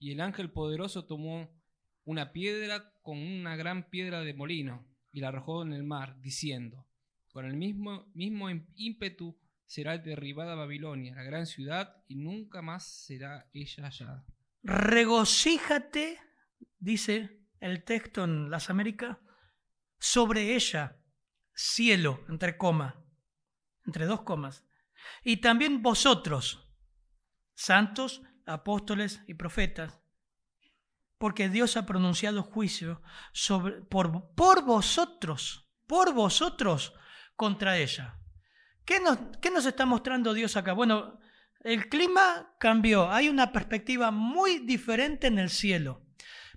Y 0.00 0.10
el 0.10 0.20
ángel 0.20 0.50
poderoso 0.50 1.04
tomó 1.04 1.48
una 2.02 2.32
piedra 2.32 2.92
con 3.02 3.18
una 3.18 3.54
gran 3.54 3.88
piedra 3.88 4.22
de 4.22 4.34
molino 4.34 4.84
y 5.12 5.20
la 5.20 5.28
arrojó 5.28 5.62
en 5.62 5.74
el 5.74 5.84
mar, 5.84 6.20
diciendo, 6.20 6.88
con 7.30 7.46
el 7.46 7.56
mismo, 7.56 8.10
mismo 8.14 8.48
ímpetu 8.74 9.38
será 9.64 9.96
derribada 9.96 10.56
Babilonia, 10.56 11.14
la 11.14 11.22
gran 11.22 11.46
ciudad, 11.46 12.02
y 12.08 12.16
nunca 12.16 12.62
más 12.62 12.84
será 12.84 13.48
ella 13.52 13.84
hallada. 13.84 14.26
Regocíjate, 14.64 16.18
dice 16.80 17.38
el 17.60 17.84
texto 17.84 18.24
en 18.24 18.50
las 18.50 18.70
Américas, 18.70 19.18
sobre 20.00 20.56
ella, 20.56 20.96
cielo, 21.54 22.24
entre 22.28 22.56
comas, 22.56 22.96
entre 23.86 24.06
dos 24.06 24.22
comas, 24.22 24.64
y 25.24 25.38
también 25.38 25.82
vosotros, 25.82 26.68
santos, 27.54 28.22
apóstoles 28.46 29.22
y 29.26 29.34
profetas, 29.34 30.00
porque 31.18 31.48
Dios 31.48 31.76
ha 31.76 31.86
pronunciado 31.86 32.42
juicio 32.42 33.02
sobre, 33.32 33.82
por, 33.82 34.34
por 34.34 34.64
vosotros, 34.64 35.68
por 35.86 36.12
vosotros 36.12 36.94
contra 37.36 37.78
ella. 37.78 38.18
¿Qué 38.84 39.00
nos, 39.00 39.18
¿Qué 39.40 39.50
nos 39.50 39.64
está 39.66 39.86
mostrando 39.86 40.34
Dios 40.34 40.56
acá? 40.56 40.72
Bueno, 40.72 41.20
el 41.60 41.88
clima 41.88 42.54
cambió, 42.58 43.10
hay 43.10 43.28
una 43.28 43.52
perspectiva 43.52 44.10
muy 44.10 44.58
diferente 44.60 45.28
en 45.28 45.38
el 45.38 45.50
cielo. 45.50 46.02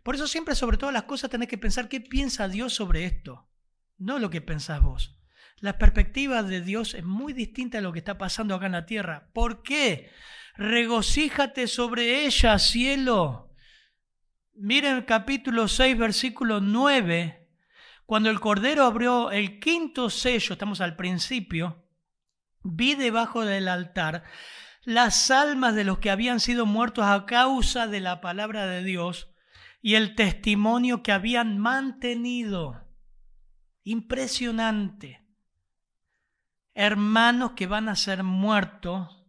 Por 0.02 0.16
eso 0.16 0.28
siempre 0.28 0.56
sobre 0.56 0.78
todas 0.78 0.94
las 0.94 1.04
cosas 1.04 1.30
tenés 1.30 1.48
que 1.48 1.58
pensar 1.58 1.88
qué 1.88 2.02
piensa 2.02 2.48
Dios 2.48 2.74
sobre 2.74 3.06
esto, 3.06 3.48
no 3.98 4.20
lo 4.20 4.30
que 4.30 4.42
pensás 4.42 4.82
vos. 4.82 5.15
La 5.62 5.78
perspectiva 5.78 6.44
de 6.44 6.62
Dios 6.62 6.94
es 6.94 7.06
muy 7.06 7.32
distinta 7.32 7.78
a 7.78 7.82
lo 7.82 7.94
que 7.94 8.00
está 8.00 8.18
pasando 8.18 8.56
acá 8.56 8.66
en 8.66 8.74
la 8.74 8.86
tierra. 8.86 9.30
¿Por 9.34 9.64
qué? 9.64 10.12
Regocíjate 10.58 11.68
sobre 11.68 12.26
ella, 12.26 12.60
cielo. 12.60 13.54
Miren 14.54 14.98
el 14.98 15.06
capítulo 15.06 15.68
6, 15.68 15.98
versículo 15.98 16.60
9. 16.60 17.50
Cuando 18.06 18.30
el 18.30 18.40
Cordero 18.40 18.84
abrió 18.84 19.32
el 19.32 19.60
quinto 19.60 20.10
sello, 20.10 20.54
estamos 20.54 20.82
al 20.82 20.96
principio, 20.96 21.88
vi 22.62 22.96
debajo 22.96 23.46
del 23.46 23.68
altar 23.68 24.24
las 24.84 25.32
almas 25.32 25.74
de 25.74 25.84
los 25.84 25.98
que 25.98 26.12
habían 26.12 26.40
sido 26.40 26.68
muertos 26.68 27.06
a 27.06 27.26
causa 27.26 27.88
de 27.88 28.02
la 28.02 28.22
palabra 28.22 28.68
de 28.68 28.84
Dios 28.84 29.32
y 29.82 29.96
el 29.96 30.16
testimonio 30.16 31.02
que 31.02 31.12
habían 31.12 31.58
mantenido. 31.58 32.86
Impresionante 33.84 35.25
hermanos 36.76 37.54
que 37.54 37.66
van 37.66 37.90
a 37.90 37.96
ser 37.96 38.22
muertos 38.22 39.26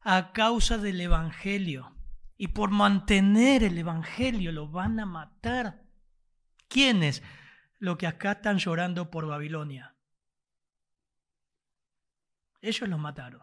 a 0.00 0.32
causa 0.32 0.78
del 0.78 1.00
Evangelio. 1.00 1.92
Y 2.38 2.48
por 2.48 2.70
mantener 2.70 3.62
el 3.62 3.78
Evangelio 3.78 4.52
lo 4.52 4.68
van 4.68 4.98
a 4.98 5.06
matar. 5.06 5.84
¿Quiénes? 6.68 7.22
Los 7.78 7.96
que 7.98 8.06
acá 8.06 8.32
están 8.32 8.58
llorando 8.58 9.10
por 9.10 9.26
Babilonia. 9.26 9.94
Ellos 12.60 12.88
los 12.88 12.98
mataron. 12.98 13.42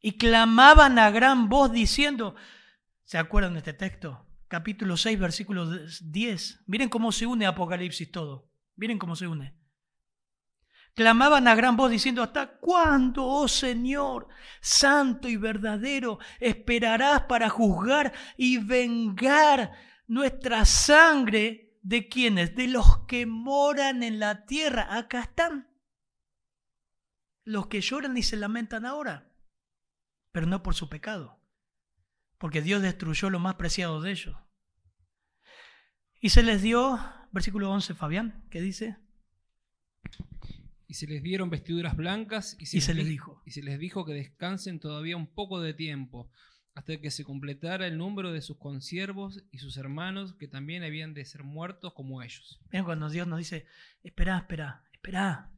Y 0.00 0.16
clamaban 0.16 0.98
a 0.98 1.10
gran 1.10 1.48
voz 1.48 1.70
diciendo, 1.70 2.34
¿se 3.04 3.18
acuerdan 3.18 3.52
de 3.52 3.58
este 3.58 3.74
texto? 3.74 4.26
Capítulo 4.48 4.96
6, 4.96 5.18
versículo 5.18 5.66
10. 5.70 6.64
Miren 6.66 6.88
cómo 6.88 7.12
se 7.12 7.26
une 7.26 7.46
Apocalipsis 7.46 8.10
todo. 8.10 8.50
Miren 8.76 8.98
cómo 8.98 9.14
se 9.14 9.28
une 9.28 9.59
clamaban 10.94 11.48
a 11.48 11.54
gran 11.54 11.76
voz 11.76 11.90
diciendo, 11.90 12.22
¿hasta 12.22 12.58
cuándo, 12.58 13.24
oh 13.24 13.48
Señor, 13.48 14.28
santo 14.60 15.28
y 15.28 15.36
verdadero, 15.36 16.18
esperarás 16.38 17.22
para 17.22 17.48
juzgar 17.48 18.12
y 18.36 18.58
vengar 18.58 19.72
nuestra 20.06 20.64
sangre 20.64 21.78
de 21.82 22.08
quienes? 22.08 22.54
De 22.54 22.68
los 22.68 23.06
que 23.06 23.26
moran 23.26 24.02
en 24.02 24.18
la 24.18 24.46
tierra. 24.46 24.96
Acá 24.96 25.22
están. 25.22 25.68
Los 27.44 27.68
que 27.68 27.80
lloran 27.80 28.16
y 28.16 28.22
se 28.22 28.36
lamentan 28.36 28.84
ahora, 28.84 29.32
pero 30.30 30.46
no 30.46 30.62
por 30.62 30.74
su 30.74 30.88
pecado, 30.88 31.40
porque 32.38 32.62
Dios 32.62 32.82
destruyó 32.82 33.30
lo 33.30 33.38
más 33.38 33.54
preciado 33.54 34.00
de 34.02 34.12
ellos. 34.12 34.36
Y 36.20 36.28
se 36.28 36.42
les 36.42 36.60
dio, 36.60 37.00
versículo 37.32 37.70
11, 37.70 37.94
Fabián, 37.94 38.46
¿qué 38.50 38.60
dice? 38.60 38.98
Y 40.90 40.94
se 40.94 41.06
les 41.06 41.22
dieron 41.22 41.50
vestiduras 41.50 41.94
blancas 41.94 42.56
y 42.58 42.66
se, 42.66 42.94
les, 42.94 43.06
dijo. 43.06 43.40
Y 43.46 43.52
se 43.52 43.62
les 43.62 43.78
dijo 43.78 44.04
que 44.04 44.12
descansen 44.12 44.80
todavía 44.80 45.16
un 45.16 45.32
poco 45.32 45.60
de 45.60 45.72
tiempo, 45.72 46.32
hasta 46.74 47.00
que 47.00 47.12
se 47.12 47.22
completara 47.22 47.86
el 47.86 47.96
número 47.96 48.32
de 48.32 48.42
sus 48.42 48.58
consiervos 48.58 49.44
y 49.52 49.58
sus 49.58 49.76
hermanos, 49.76 50.34
que 50.34 50.48
también 50.48 50.82
habían 50.82 51.14
de 51.14 51.24
ser 51.24 51.44
muertos 51.44 51.92
como 51.94 52.22
ellos. 52.22 52.58
Miren 52.72 52.86
cuando 52.86 53.08
Dios 53.08 53.28
nos 53.28 53.38
dice, 53.38 53.66
espera, 54.02 54.38
espera, 54.38 54.82
espera, 54.92 55.52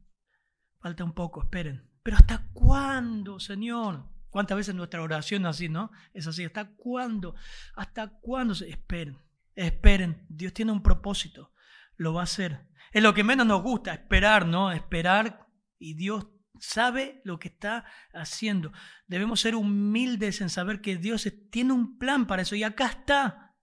falta 0.79 1.03
un 1.03 1.13
poco, 1.13 1.41
esperen. 1.41 1.89
Pero 2.03 2.17
¿hasta 2.17 2.47
cuándo, 2.53 3.39
Señor? 3.39 4.07
¿Cuántas 4.29 4.55
veces 4.55 4.75
nuestra 4.75 5.01
oración 5.01 5.47
así, 5.47 5.67
no? 5.67 5.89
Es 6.13 6.27
así, 6.27 6.43
¿hasta 6.43 6.75
cuándo? 6.75 7.33
¿Hasta 7.73 8.19
cuándo? 8.19 8.53
Esperen, 8.53 9.17
esperen. 9.55 10.27
Dios 10.29 10.53
tiene 10.53 10.73
un 10.73 10.83
propósito, 10.83 11.51
lo 11.97 12.13
va 12.13 12.21
a 12.21 12.25
hacer. 12.25 12.67
Es 12.93 13.01
lo 13.01 13.13
que 13.13 13.23
menos 13.23 13.47
nos 13.47 13.63
gusta, 13.63 13.91
esperar, 13.91 14.45
¿no? 14.45 14.71
Esperar 14.71 15.47
y 15.79 15.95
Dios 15.95 16.27
sabe 16.59 17.21
lo 17.25 17.39
que 17.39 17.47
está 17.47 17.85
haciendo. 18.13 18.71
Debemos 19.07 19.41
ser 19.41 19.55
humildes 19.55 20.41
en 20.41 20.49
saber 20.49 20.79
que 20.79 20.97
Dios 20.97 21.27
tiene 21.51 21.73
un 21.73 21.97
plan 21.97 22.27
para 22.27 22.43
eso. 22.43 22.55
Y 22.55 22.63
acá 22.63 22.85
está, 22.85 23.55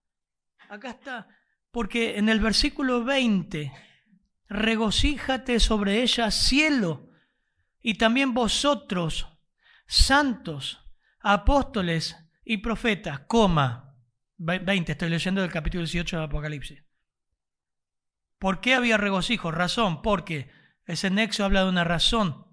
acá 0.69 0.90
está. 0.90 1.29
Porque 1.71 2.19
en 2.19 2.29
el 2.29 2.40
versículo 2.40 3.05
20, 3.05 3.73
regocíjate 4.49 5.61
sobre 5.61 6.03
ella, 6.03 6.33
cielo, 6.33 7.09
y 7.81 7.95
también 7.95 8.35
vosotros, 8.35 9.29
santos, 9.87 10.85
apóstoles 11.21 12.16
y 12.45 12.59
profetas, 12.59 13.21
coma. 13.21 13.97
20, 14.37 14.93
estoy 14.93 15.09
leyendo 15.09 15.40
del 15.40 15.53
capítulo 15.53 15.83
18 15.85 16.16
del 16.16 16.27
Apocalipsis. 16.27 16.89
¿Por 18.40 18.62
qué 18.62 18.74
había 18.74 18.96
regocijo? 18.96 19.50
Razón, 19.50 20.00
porque 20.00 20.50
ese 20.87 21.11
nexo 21.11 21.44
habla 21.44 21.62
de 21.62 21.68
una 21.68 21.85
razón. 21.85 22.46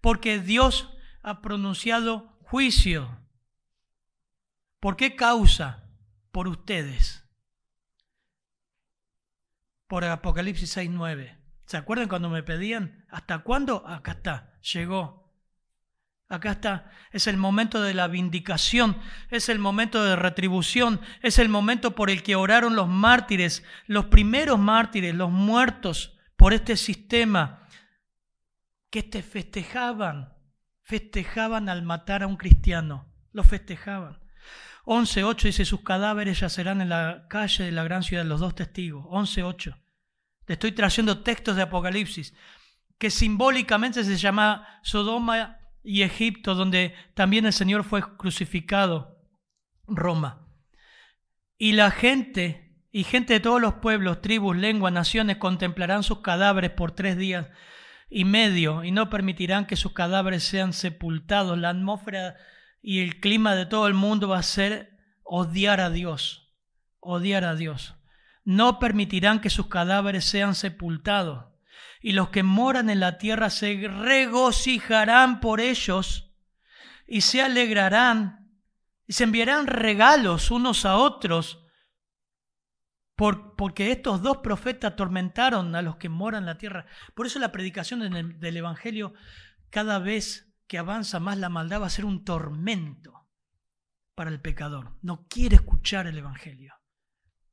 Porque 0.00 0.40
Dios 0.40 0.88
ha 1.22 1.42
pronunciado 1.42 2.38
juicio. 2.40 3.20
¿Por 4.80 4.96
qué 4.96 5.16
causa? 5.16 5.84
Por 6.32 6.48
ustedes. 6.48 7.28
Por 9.86 10.06
Apocalipsis 10.06 10.74
6.9. 10.74 11.36
¿Se 11.66 11.76
acuerdan 11.76 12.08
cuando 12.08 12.30
me 12.30 12.42
pedían? 12.42 13.04
¿Hasta 13.10 13.40
cuándo? 13.40 13.86
Acá 13.86 14.12
está, 14.12 14.58
llegó. 14.72 15.29
Acá 16.30 16.52
está, 16.52 16.92
es 17.10 17.26
el 17.26 17.36
momento 17.36 17.82
de 17.82 17.92
la 17.92 18.06
vindicación, 18.06 18.96
es 19.30 19.48
el 19.48 19.58
momento 19.58 20.04
de 20.04 20.14
retribución, 20.14 21.00
es 21.22 21.40
el 21.40 21.48
momento 21.48 21.96
por 21.96 22.08
el 22.08 22.22
que 22.22 22.36
oraron 22.36 22.76
los 22.76 22.86
mártires, 22.86 23.64
los 23.88 24.06
primeros 24.06 24.56
mártires, 24.56 25.12
los 25.12 25.32
muertos 25.32 26.16
por 26.36 26.52
este 26.52 26.76
sistema, 26.76 27.66
que 28.90 29.02
te 29.02 29.24
festejaban, 29.24 30.32
festejaban 30.82 31.68
al 31.68 31.82
matar 31.82 32.22
a 32.22 32.28
un 32.28 32.36
cristiano, 32.36 33.12
lo 33.32 33.42
festejaban. 33.42 34.20
11.8 34.84 35.42
dice, 35.42 35.64
sus 35.64 35.82
cadáveres 35.82 36.38
yacerán 36.38 36.80
en 36.80 36.90
la 36.90 37.26
calle 37.28 37.64
de 37.64 37.72
la 37.72 37.82
gran 37.82 38.04
ciudad, 38.04 38.24
los 38.24 38.38
dos 38.38 38.54
testigos. 38.54 39.04
11.8. 39.06 39.76
Te 40.44 40.52
estoy 40.52 40.70
trayendo 40.72 41.24
textos 41.24 41.56
de 41.56 41.62
Apocalipsis, 41.62 42.34
que 42.98 43.10
simbólicamente 43.10 44.04
se 44.04 44.16
llama 44.16 44.80
Sodoma 44.82 45.59
y 45.82 46.02
Egipto, 46.02 46.54
donde 46.54 46.94
también 47.14 47.46
el 47.46 47.52
Señor 47.52 47.84
fue 47.84 48.02
crucificado, 48.16 49.18
Roma. 49.86 50.46
Y 51.56 51.72
la 51.72 51.90
gente, 51.90 52.74
y 52.90 53.04
gente 53.04 53.34
de 53.34 53.40
todos 53.40 53.60
los 53.60 53.74
pueblos, 53.74 54.20
tribus, 54.20 54.56
lenguas, 54.56 54.92
naciones, 54.92 55.36
contemplarán 55.36 56.02
sus 56.02 56.20
cadáveres 56.20 56.70
por 56.70 56.92
tres 56.92 57.16
días 57.16 57.48
y 58.08 58.24
medio, 58.24 58.82
y 58.84 58.90
no 58.90 59.08
permitirán 59.08 59.66
que 59.66 59.76
sus 59.76 59.92
cadáveres 59.92 60.42
sean 60.42 60.72
sepultados. 60.72 61.58
La 61.58 61.70
atmósfera 61.70 62.36
y 62.82 63.00
el 63.00 63.20
clima 63.20 63.54
de 63.54 63.66
todo 63.66 63.86
el 63.86 63.94
mundo 63.94 64.28
va 64.28 64.38
a 64.38 64.42
ser 64.42 64.98
odiar 65.22 65.80
a 65.80 65.90
Dios, 65.90 66.52
odiar 66.98 67.44
a 67.44 67.54
Dios. 67.54 67.94
No 68.44 68.78
permitirán 68.78 69.40
que 69.40 69.50
sus 69.50 69.68
cadáveres 69.68 70.24
sean 70.24 70.54
sepultados. 70.54 71.49
Y 72.00 72.12
los 72.12 72.30
que 72.30 72.42
moran 72.42 72.88
en 72.90 73.00
la 73.00 73.18
tierra 73.18 73.50
se 73.50 73.88
regocijarán 73.88 75.40
por 75.40 75.60
ellos 75.60 76.32
y 77.06 77.20
se 77.20 77.42
alegrarán 77.42 78.40
y 79.06 79.12
se 79.12 79.24
enviarán 79.24 79.66
regalos 79.66 80.50
unos 80.50 80.86
a 80.86 80.96
otros 80.96 81.64
por, 83.16 83.54
porque 83.54 83.92
estos 83.92 84.22
dos 84.22 84.38
profetas 84.38 84.92
atormentaron 84.92 85.74
a 85.74 85.82
los 85.82 85.96
que 85.96 86.08
moran 86.08 86.44
en 86.44 86.46
la 86.46 86.58
tierra. 86.58 86.86
Por 87.14 87.26
eso 87.26 87.38
la 87.38 87.52
predicación 87.52 88.00
del 88.40 88.56
Evangelio 88.56 89.12
cada 89.68 89.98
vez 89.98 90.54
que 90.66 90.78
avanza 90.78 91.20
más 91.20 91.36
la 91.36 91.48
maldad 91.48 91.82
va 91.82 91.86
a 91.86 91.90
ser 91.90 92.04
un 92.04 92.24
tormento 92.24 93.28
para 94.14 94.30
el 94.30 94.40
pecador. 94.40 94.96
No 95.02 95.26
quiere 95.28 95.56
escuchar 95.56 96.06
el 96.06 96.16
Evangelio. 96.16 96.74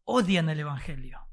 Odian 0.04 0.50
el 0.50 0.60
Evangelio. 0.60 1.27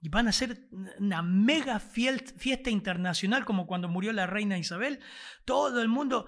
Y 0.00 0.08
van 0.08 0.26
a 0.26 0.30
hacer 0.30 0.68
una 0.98 1.22
mega 1.22 1.78
fiesta 1.78 2.70
internacional 2.70 3.44
como 3.44 3.66
cuando 3.66 3.88
murió 3.88 4.12
la 4.12 4.26
reina 4.26 4.56
Isabel. 4.56 5.00
Todo 5.44 5.82
el 5.82 5.88
mundo. 5.88 6.26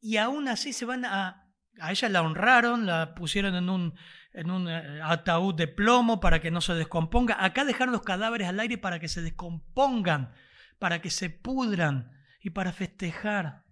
Y 0.00 0.16
aún 0.16 0.48
así 0.48 0.72
se 0.72 0.84
van 0.84 1.04
a... 1.04 1.40
A 1.80 1.90
ella 1.90 2.08
la 2.08 2.22
honraron, 2.22 2.86
la 2.86 3.16
pusieron 3.16 3.56
en 3.56 3.68
un, 3.68 3.94
en 4.32 4.48
un 4.48 4.68
eh, 4.68 5.00
ataúd 5.02 5.56
de 5.56 5.66
plomo 5.66 6.20
para 6.20 6.40
que 6.40 6.52
no 6.52 6.60
se 6.60 6.74
descomponga. 6.74 7.44
Acá 7.44 7.64
dejaron 7.64 7.92
los 7.92 8.02
cadáveres 8.02 8.46
al 8.46 8.60
aire 8.60 8.78
para 8.78 9.00
que 9.00 9.08
se 9.08 9.22
descompongan, 9.22 10.32
para 10.78 11.02
que 11.02 11.10
se 11.10 11.30
pudran 11.30 12.12
y 12.40 12.50
para 12.50 12.72
festejar 12.72 13.64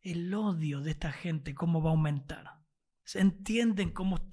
el 0.00 0.32
odio 0.32 0.80
de 0.80 0.92
esta 0.92 1.10
gente, 1.10 1.54
cómo 1.54 1.82
va 1.82 1.90
a 1.90 1.92
aumentar. 1.92 2.60
¿Se 3.02 3.20
entienden 3.20 3.90
cómo 3.90 4.30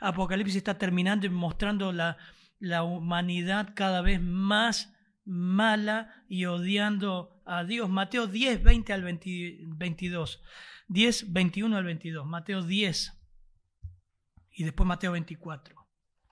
Apocalipsis 0.00 0.56
está 0.56 0.78
terminando 0.78 1.26
y 1.26 1.30
mostrando 1.30 1.92
la, 1.92 2.16
la 2.60 2.84
humanidad 2.84 3.72
cada 3.74 4.02
vez 4.02 4.20
más 4.20 4.94
mala 5.24 6.24
y 6.28 6.44
odiando 6.44 7.42
a 7.46 7.64
Dios. 7.64 7.88
Mateo 7.88 8.26
10, 8.26 8.62
20 8.62 8.92
al 8.92 9.02
22. 9.02 10.42
10, 10.88 11.32
21 11.32 11.76
al 11.76 11.84
22. 11.84 12.26
Mateo 12.26 12.62
10 12.62 13.20
y 14.52 14.64
después 14.64 14.86
Mateo 14.86 15.12
24. 15.12 15.74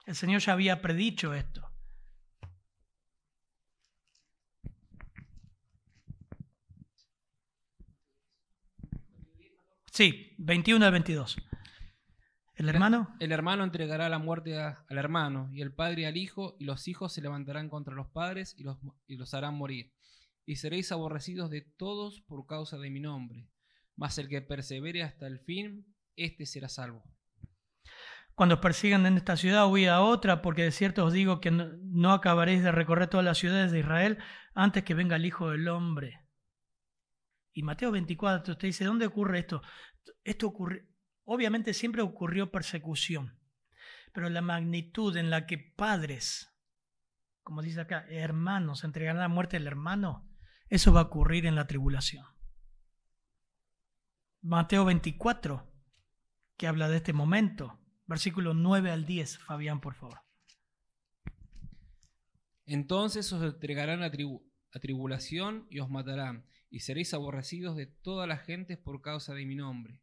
El 0.07 0.15
Señor 0.15 0.41
ya 0.41 0.53
había 0.53 0.83
predicho 0.83 1.35
esto. 1.35 1.65
Sí, 9.91 10.35
21 10.39 10.85
al 10.85 10.93
22. 10.93 11.48
¿El 12.59 12.69
hermano? 12.69 13.15
El 13.21 13.31
hermano 13.31 13.63
entregará 13.63 14.09
la 14.09 14.19
muerte 14.19 14.59
al 14.59 14.99
hermano, 14.99 15.49
y 15.53 15.63
el 15.63 15.73
padre 15.73 16.09
al 16.09 16.17
hijo, 16.17 16.57
y 16.59 16.65
los 16.65 16.89
hijos 16.89 17.13
se 17.13 17.23
levantarán 17.23 17.69
contra 17.69 17.95
los 17.95 18.09
padres 18.09 18.57
y 18.59 18.65
los, 18.65 18.79
y 19.07 19.17
los 19.17 19.33
harán 19.33 19.55
morir. 19.55 19.93
Y 20.45 20.57
seréis 20.57 20.91
aborrecidos 20.91 21.51
de 21.51 21.61
todos 21.61 22.21
por 22.23 22.47
causa 22.47 22.77
de 22.77 22.91
mi 22.91 22.99
nombre. 22.99 23.49
Mas 23.95 24.19
el 24.19 24.29
que 24.29 24.43
persevere 24.43 25.05
hasta 25.05 25.29
el 25.29 25.39
fin, 25.39 25.95
éste 26.17 26.47
será 26.47 26.69
salvo. 26.69 27.05
Cuando 28.35 28.57
os 28.57 28.61
persigan 28.61 29.07
en 29.07 29.17
esta 29.17 29.37
ciudad, 29.37 29.71
huid 29.71 29.87
a 29.87 30.01
otra, 30.01 30.43
porque 30.43 30.65
de 30.65 30.73
cierto 30.73 31.05
os 31.05 31.13
digo 31.13 31.41
que 31.41 31.53
no, 31.53 31.69
no 31.83 32.13
acabaréis 32.13 32.65
de 32.65 32.73
recorrer 32.73 33.07
todas 33.07 33.25
las 33.25 33.39
ciudades 33.39 33.71
de 33.71 33.79
Israel 33.79 34.19
antes 34.55 34.83
que 34.83 34.95
venga 34.95 35.15
el 35.15 35.27
Hijo 35.27 35.51
del 35.51 35.69
Hombre. 35.69 36.25
Y 37.53 37.63
Mateo 37.63 37.93
24, 37.93 38.55
usted 38.55 38.67
dice, 38.67 38.85
¿dónde 38.85 39.07
ocurre 39.07 39.41
esto? 39.41 39.63
Esto 40.25 40.49
ocurre, 40.49 40.89
Obviamente 41.31 41.75
siempre 41.75 42.01
ocurrió 42.01 42.51
persecución, 42.51 43.39
pero 44.15 44.31
la 44.31 44.41
magnitud 44.41 45.15
en 45.15 45.29
la 45.29 45.45
que 45.45 45.59
padres, 45.59 46.51
como 47.43 47.61
dice 47.61 47.83
acá, 47.83 48.07
hermanos, 48.09 48.83
entregarán 48.83 49.21
la 49.21 49.29
muerte 49.29 49.59
del 49.59 49.67
hermano, 49.67 50.27
eso 50.71 50.91
va 50.91 51.01
a 51.01 51.05
ocurrir 51.05 51.45
en 51.45 51.55
la 51.55 51.67
tribulación. 51.67 52.25
Mateo 54.41 54.87
24, 54.87 55.71
que 56.57 56.67
habla 56.67 56.89
de 56.89 56.97
este 56.97 57.13
momento, 57.13 57.79
versículos 58.07 58.57
9 58.57 58.91
al 58.91 59.05
10, 59.05 59.39
Fabián, 59.41 59.83
por 59.83 59.97
favor. 59.97 60.21
Entonces 62.65 63.31
os 63.35 63.43
entregarán 63.43 64.03
a, 64.03 64.11
tribulación 64.81 65.67
y 65.69 65.81
os 65.81 65.91
matarán, 65.91 66.47
y 66.71 66.81
seréis 66.81 67.13
aborrecidos 67.13 67.77
de 67.77 67.85
todas 67.85 68.27
las 68.27 68.41
gentes 68.47 68.79
por 68.79 69.03
causa 69.03 69.35
de 69.35 69.45
mi 69.45 69.57
nombre 69.57 70.01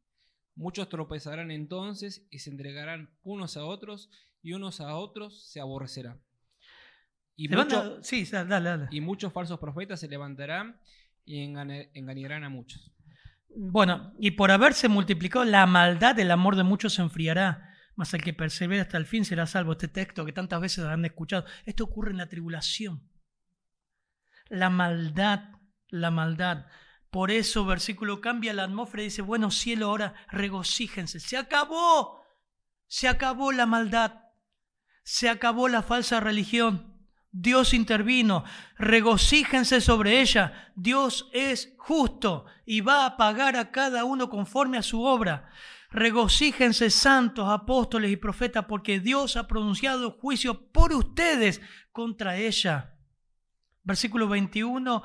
Muchos 0.56 0.88
tropezarán 0.90 1.52
entonces 1.52 2.26
y 2.32 2.40
se 2.40 2.50
entregarán 2.50 3.10
unos 3.24 3.58
a 3.58 3.66
otros 3.66 4.10
y 4.42 4.54
unos 4.54 4.80
a 4.80 4.96
otros 4.96 5.50
se 5.52 5.60
aborrecerán. 5.60 6.22
Y, 7.36 7.50
y 8.92 9.02
muchos 9.02 9.34
falsos 9.34 9.60
profetas 9.60 10.00
se 10.00 10.08
levantarán 10.08 10.80
y 11.26 11.42
engañarán 11.42 12.46
a 12.46 12.50
muchos. 12.50 12.96
Bueno, 13.58 14.14
y 14.20 14.32
por 14.32 14.52
haberse 14.52 14.88
multiplicado 14.88 15.44
la 15.46 15.66
maldad, 15.66 16.20
el 16.20 16.32
amor 16.32 16.56
de 16.56 16.64
muchos 16.64 16.94
se 16.94 17.02
enfriará, 17.02 17.74
mas 17.96 18.14
el 18.14 18.22
que 18.22 18.34
persevera 18.34 18.84
hasta 18.84 18.98
el 18.98 19.06
fin 19.06 19.26
será 19.26 19.48
salvo. 19.48 19.74
Este 19.74 19.88
texto 19.88 20.26
que 20.26 20.34
tantas 20.34 20.62
veces 20.62 20.86
han 20.86 21.06
escuchado, 21.06 21.46
esto 21.66 21.86
ocurre 21.86 22.12
en 22.12 22.18
la 22.18 22.28
tribulación. 22.28 23.10
La 24.50 24.70
maldad, 24.70 25.52
la 25.88 26.12
maldad. 26.12 26.66
Por 27.16 27.32
eso, 27.32 27.64
versículo 27.64 28.20
cambia 28.20 28.54
la 28.54 28.66
atmósfera 28.66 29.04
y 29.04 29.06
dice, 29.06 29.22
bueno, 29.22 29.50
cielo, 29.50 29.86
ahora 29.86 30.16
regocíjense. 30.32 31.22
Se 31.22 31.38
acabó, 31.38 32.20
se 32.88 33.08
acabó 33.08 33.54
la 33.54 33.66
maldad, 33.66 34.16
se 35.02 35.30
acabó 35.30 35.70
la 35.70 35.82
falsa 35.82 36.20
religión. 36.20 37.00
Dios 37.32 37.74
intervino, 37.74 38.44
regocíjense 38.78 39.80
sobre 39.80 40.20
ella. 40.20 40.74
Dios 40.76 41.30
es 41.32 41.74
justo 41.78 42.48
y 42.66 42.82
va 42.82 43.06
a 43.06 43.16
pagar 43.16 43.56
a 43.56 43.72
cada 43.72 44.04
uno 44.04 44.30
conforme 44.30 44.78
a 44.78 44.84
su 44.84 45.02
obra. 45.02 45.50
Regocíjense 45.92 46.90
santos, 46.90 47.48
apóstoles 47.48 48.12
y 48.12 48.18
profetas, 48.18 48.66
porque 48.66 49.00
Dios 49.00 49.38
ha 49.38 49.48
pronunciado 49.48 50.12
juicio 50.20 50.70
por 50.70 50.92
ustedes 50.92 51.62
contra 51.94 52.36
ella. 52.36 52.98
Versículo 53.84 54.28
21 54.28 55.02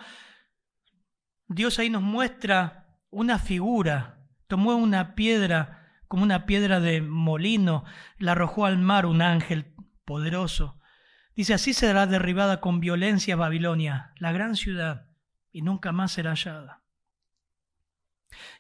Dios 1.53 1.81
ahí 1.81 1.91
nos 1.91 2.03
muestra 2.03 2.87
una 3.11 3.41
figura. 3.41 4.25
Tomó 4.47 4.77
una 4.77 5.17
piedra, 5.17 6.01
como 6.07 6.23
una 6.23 6.47
piedra 6.47 6.79
de 6.79 7.03
molino, 7.03 7.85
la 8.19 8.33
arrojó 8.33 8.67
al 8.67 8.79
mar 8.79 9.05
un 9.05 9.21
ángel 9.21 9.75
poderoso. 10.05 10.79
Dice, 11.35 11.53
así 11.53 11.75
será 11.75 12.07
derribada 12.07 12.61
con 12.61 12.79
violencia 12.79 13.35
Babilonia, 13.35 14.13
la 14.19 14.31
gran 14.31 14.55
ciudad, 14.55 15.09
y 15.51 15.63
nunca 15.63 15.91
más 15.91 16.13
será 16.13 16.31
hallada. 16.31 16.85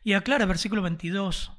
Y 0.03 0.14
aclara 0.14 0.44
versículo 0.44 0.83
22, 0.83 1.53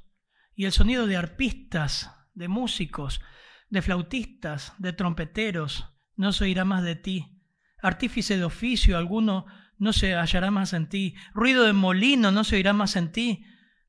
y 0.54 0.66
el 0.66 0.72
sonido 0.72 1.06
de 1.06 1.16
arpistas, 1.16 2.14
de 2.34 2.48
músicos, 2.48 3.22
de 3.70 3.80
flautistas, 3.80 4.74
de 4.76 4.92
trompeteros, 4.92 5.94
no 6.14 6.32
se 6.32 6.44
oirá 6.44 6.66
más 6.66 6.82
de 6.82 6.96
ti. 6.96 7.40
Artífice 7.78 8.36
de 8.36 8.44
oficio 8.44 8.98
alguno 8.98 9.46
no 9.78 9.92
se 9.92 10.14
hallará 10.14 10.50
más 10.50 10.72
en 10.72 10.88
ti. 10.88 11.14
Ruido 11.34 11.64
de 11.64 11.72
molino 11.72 12.30
no 12.30 12.44
se 12.44 12.56
oirá 12.56 12.72
más 12.72 12.96
en 12.96 13.12
ti. 13.12 13.44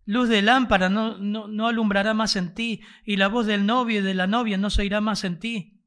Luz 0.05 0.27
de 0.27 0.41
lámpara 0.41 0.89
no, 0.89 1.17
no, 1.17 1.67
alumbrará 1.67 2.13
más 2.13 2.35
en 2.35 2.53
ti. 2.53 2.81
Y 3.05 3.17
la 3.17 3.27
voz 3.27 3.45
del 3.45 3.65
novio 3.65 3.99
y 3.99 4.03
de 4.03 4.13
la 4.13 4.27
novia 4.27 4.57
no 4.57 4.69
se 4.69 4.81
oirá 4.81 5.01
más 5.01 5.23
en 5.23 5.39
ti. 5.39 5.81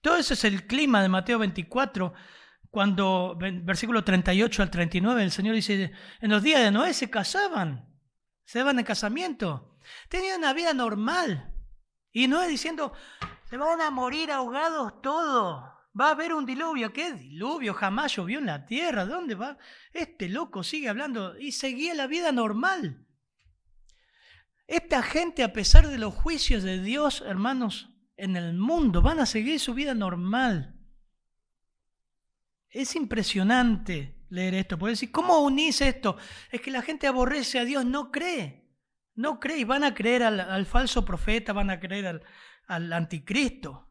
Todo 0.00 0.16
eso 0.16 0.34
es 0.34 0.44
el 0.44 0.66
clima 0.66 1.02
de 1.02 1.08
Mateo 1.08 1.38
24, 1.38 2.14
cuando, 2.70 3.36
versículo 3.38 4.04
38 4.04 4.62
al 4.62 4.70
39, 4.70 5.24
el 5.24 5.32
Señor 5.32 5.54
dice, 5.54 5.92
en 6.20 6.30
los 6.30 6.42
días 6.42 6.60
de 6.60 6.70
Noé 6.70 6.94
se 6.94 7.10
casaban, 7.10 7.88
se 8.44 8.58
daban 8.60 8.78
en 8.78 8.84
casamiento, 8.84 9.78
tenían 10.08 10.38
una 10.38 10.52
vida 10.52 10.74
normal. 10.74 11.54
Y 12.12 12.28
Noé 12.28 12.46
diciendo, 12.48 12.92
se 13.48 13.56
van 13.56 13.80
a 13.80 13.90
morir 13.90 14.30
ahogados 14.30 15.00
todos. 15.02 15.75
Va 15.98 16.08
a 16.08 16.10
haber 16.10 16.34
un 16.34 16.44
diluvio. 16.44 16.92
¿Qué 16.92 17.12
diluvio? 17.14 17.72
Jamás 17.72 18.16
llovió 18.16 18.38
en 18.38 18.46
la 18.46 18.66
tierra. 18.66 19.06
¿Dónde 19.06 19.34
va? 19.34 19.56
Este 19.92 20.28
loco 20.28 20.62
sigue 20.62 20.88
hablando 20.88 21.38
y 21.38 21.52
seguía 21.52 21.94
la 21.94 22.06
vida 22.06 22.32
normal. 22.32 23.06
Esta 24.66 25.02
gente, 25.02 25.42
a 25.42 25.52
pesar 25.52 25.88
de 25.88 25.98
los 25.98 26.12
juicios 26.12 26.62
de 26.64 26.82
Dios, 26.82 27.22
hermanos, 27.24 27.90
en 28.16 28.36
el 28.36 28.54
mundo, 28.54 29.00
van 29.00 29.20
a 29.20 29.26
seguir 29.26 29.60
su 29.60 29.74
vida 29.74 29.94
normal. 29.94 30.76
Es 32.68 32.94
impresionante 32.96 34.26
leer 34.28 34.54
esto. 34.54 34.78
Puede 34.78 34.92
decir, 34.92 35.12
¿cómo 35.12 35.38
unís 35.38 35.80
esto? 35.80 36.18
Es 36.50 36.60
que 36.60 36.70
la 36.70 36.82
gente 36.82 37.06
aborrece 37.06 37.58
a 37.58 37.64
Dios, 37.64 37.86
no 37.86 38.10
cree. 38.10 38.66
No 39.14 39.40
cree 39.40 39.60
y 39.60 39.64
van 39.64 39.84
a 39.84 39.94
creer 39.94 40.24
al, 40.24 40.66
falso 40.66 41.04
profeta, 41.04 41.54
van 41.54 41.70
a 41.70 41.80
creer 41.80 42.22
al 42.66 42.92
anticristo. 42.92 43.85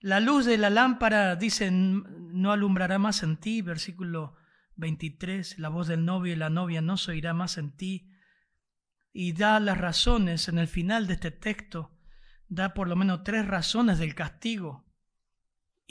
La 0.00 0.20
luz 0.20 0.44
de 0.44 0.58
la 0.58 0.70
lámpara, 0.70 1.34
dice, 1.34 1.70
no 1.72 2.52
alumbrará 2.52 2.98
más 2.98 3.22
en 3.22 3.36
ti, 3.36 3.62
versículo 3.62 4.36
23, 4.76 5.58
la 5.58 5.68
voz 5.68 5.88
del 5.88 6.04
novio 6.04 6.32
y 6.32 6.36
la 6.36 6.50
novia 6.50 6.80
no 6.80 6.96
se 6.96 7.10
oirá 7.10 7.34
más 7.34 7.58
en 7.58 7.76
ti. 7.76 8.12
Y 9.12 9.32
da 9.32 9.58
las 9.58 9.78
razones 9.78 10.48
en 10.48 10.58
el 10.58 10.68
final 10.68 11.08
de 11.08 11.14
este 11.14 11.32
texto, 11.32 11.98
da 12.48 12.74
por 12.74 12.88
lo 12.88 12.94
menos 12.94 13.24
tres 13.24 13.46
razones 13.46 13.98
del 13.98 14.14
castigo. 14.14 14.86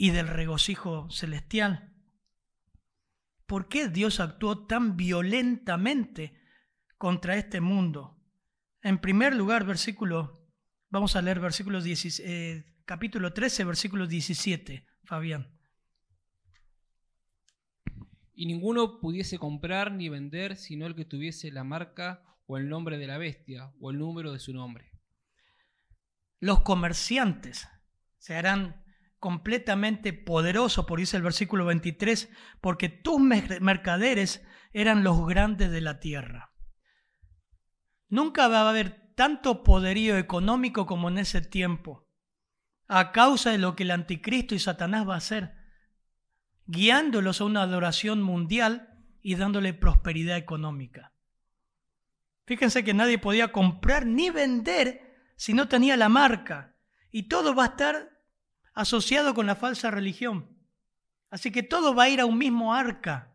y 0.00 0.10
del 0.10 0.28
regocijo 0.28 1.10
celestial. 1.10 1.92
¿Por 3.46 3.68
qué 3.68 3.88
Dios 3.88 4.20
actuó 4.20 4.64
tan 4.64 4.96
violentamente 4.96 6.40
contra 6.98 7.34
este 7.34 7.60
mundo? 7.60 8.22
En 8.80 8.98
primer 8.98 9.34
lugar, 9.34 9.64
versículo, 9.64 10.46
vamos 10.88 11.16
a 11.16 11.22
leer 11.22 11.40
versículo 11.40 11.80
eh, 11.84 12.77
capítulo 12.88 13.34
13, 13.34 13.64
versículo 13.64 14.06
17, 14.06 14.86
Fabián. 15.04 15.54
Y 18.32 18.46
ninguno 18.46 18.98
pudiese 18.98 19.38
comprar 19.38 19.92
ni 19.92 20.08
vender 20.08 20.56
sino 20.56 20.86
el 20.86 20.94
que 20.94 21.04
tuviese 21.04 21.52
la 21.52 21.64
marca 21.64 22.24
o 22.46 22.56
el 22.56 22.70
nombre 22.70 22.96
de 22.96 23.06
la 23.06 23.18
bestia 23.18 23.74
o 23.78 23.90
el 23.90 23.98
número 23.98 24.32
de 24.32 24.38
su 24.38 24.54
nombre. 24.54 24.90
Los 26.40 26.62
comerciantes 26.62 27.68
se 28.16 28.34
harán 28.34 28.82
completamente 29.18 30.14
poderosos, 30.14 30.86
por 30.86 30.98
dice 30.98 31.18
el 31.18 31.22
versículo 31.22 31.66
23, 31.66 32.30
porque 32.62 32.88
tus 32.88 33.20
mercaderes 33.20 34.42
eran 34.72 35.04
los 35.04 35.26
grandes 35.26 35.70
de 35.70 35.82
la 35.82 36.00
tierra. 36.00 36.54
Nunca 38.08 38.48
va 38.48 38.62
a 38.62 38.70
haber 38.70 39.12
tanto 39.14 39.62
poderío 39.62 40.16
económico 40.16 40.86
como 40.86 41.10
en 41.10 41.18
ese 41.18 41.42
tiempo, 41.42 42.07
a 42.88 43.12
causa 43.12 43.50
de 43.50 43.58
lo 43.58 43.76
que 43.76 43.84
el 43.84 43.90
anticristo 43.90 44.54
y 44.54 44.58
Satanás 44.58 45.06
va 45.06 45.14
a 45.14 45.18
hacer, 45.18 45.54
guiándolos 46.66 47.40
a 47.40 47.44
una 47.44 47.62
adoración 47.62 48.22
mundial 48.22 48.98
y 49.22 49.34
dándole 49.34 49.74
prosperidad 49.74 50.36
económica. 50.36 51.12
Fíjense 52.46 52.82
que 52.82 52.94
nadie 52.94 53.18
podía 53.18 53.52
comprar 53.52 54.06
ni 54.06 54.30
vender 54.30 55.08
si 55.36 55.52
no 55.52 55.68
tenía 55.68 55.98
la 55.98 56.08
marca. 56.08 56.74
Y 57.10 57.24
todo 57.24 57.54
va 57.54 57.64
a 57.64 57.68
estar 57.68 58.22
asociado 58.72 59.34
con 59.34 59.46
la 59.46 59.54
falsa 59.54 59.90
religión. 59.90 60.58
Así 61.30 61.50
que 61.50 61.62
todo 61.62 61.94
va 61.94 62.04
a 62.04 62.08
ir 62.08 62.20
a 62.20 62.26
un 62.26 62.38
mismo 62.38 62.74
arca. 62.74 63.34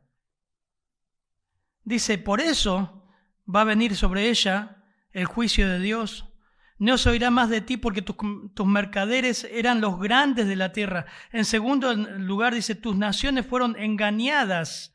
Dice, 1.84 2.18
por 2.18 2.42
eso 2.42 3.08
va 3.48 3.62
a 3.62 3.66
venir 3.66 3.96
sobre 3.96 4.30
ella 4.30 4.84
el 5.12 5.26
juicio 5.26 5.70
de 5.70 5.80
Dios. 5.80 6.33
No 6.80 6.98
se 6.98 7.10
oirá 7.10 7.30
más 7.30 7.50
de 7.50 7.62
ti 7.62 7.78
porque 7.78 8.02
tus, 8.02 8.16
tus, 8.54 8.68
mercaderes 8.68 9.46
eran 9.52 9.80
los 9.80 10.00
grandes 10.00 10.48
de 10.48 10.56
la 10.56 10.72
tierra. 10.72 11.06
En 11.32 11.46
segundo 11.46 11.94
lugar 11.94 12.54
dice, 12.54 12.76
tus 12.76 12.96
naciones 12.96 13.46
fueron 13.46 13.76
engañadas 13.78 14.94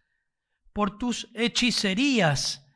por 0.72 0.98
tus 0.98 1.30
hechicerías. 1.34 2.66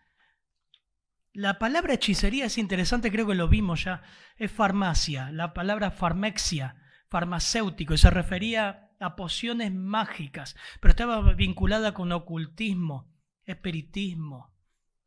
La 1.32 1.58
palabra 1.58 1.94
hechicería 1.94 2.46
es 2.46 2.58
interesante, 2.58 3.10
creo 3.10 3.26
que 3.26 3.34
lo 3.34 3.48
vimos 3.48 3.84
ya. 3.84 4.02
Es 4.36 4.52
farmacia, 4.52 5.30
la 5.30 5.54
palabra 5.54 5.90
farmexia, 5.90 6.76
farmacéutico, 7.08 7.94
y 7.94 7.98
se 7.98 8.10
refería 8.10 8.90
a 9.00 9.16
pociones 9.16 9.72
mágicas, 9.72 10.56
pero 10.80 10.90
estaba 10.90 11.32
vinculada 11.34 11.94
con 11.94 12.12
ocultismo, 12.12 13.12
espiritismo, 13.44 14.54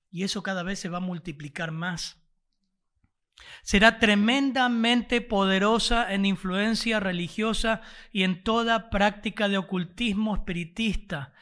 y 0.10 0.24
eso 0.24 0.44
cada 0.44 0.64
vez 0.64 0.80
se 0.80 0.90
va 0.90 0.98
a 0.98 1.02
multiplicar 1.02 1.72
más. 1.72 2.25
Será 3.64 4.00
tremendamente 4.00 5.22
poderosa 5.22 6.14
en 6.14 6.26
influencia 6.26 7.00
religiosa 7.00 7.82
y 8.12 8.24
en 8.24 8.44
toda 8.44 8.90
práctica 8.90 9.50
de 9.50 9.58
ocultismo 9.58 10.36
espiritista. 10.36 11.34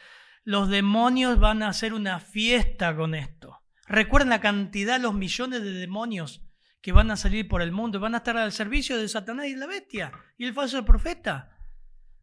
Los 0.44 0.70
demonios 0.70 1.40
van 1.40 1.64
a 1.64 1.70
hacer 1.70 1.94
una 1.94 2.20
fiesta 2.20 2.96
con 2.96 3.16
esto. 3.16 3.62
Recuerden 3.88 4.30
la 4.30 4.42
cantidad, 4.42 5.00
los 5.00 5.14
millones 5.14 5.62
de 5.62 5.72
demonios 5.72 6.42
que 6.82 6.92
van 6.92 7.12
a 7.12 7.18
salir 7.18 7.48
por 7.48 7.62
el 7.62 7.72
mundo, 7.72 8.00
van 8.00 8.14
a 8.14 8.18
estar 8.18 8.38
al 8.38 8.52
servicio 8.52 8.98
de 8.98 9.08
Satanás 9.08 9.48
y 9.48 9.56
la 9.56 9.68
bestia 9.68 10.12
y 10.38 10.46
el 10.46 10.54
falso 10.54 10.84
profeta. 10.84 11.58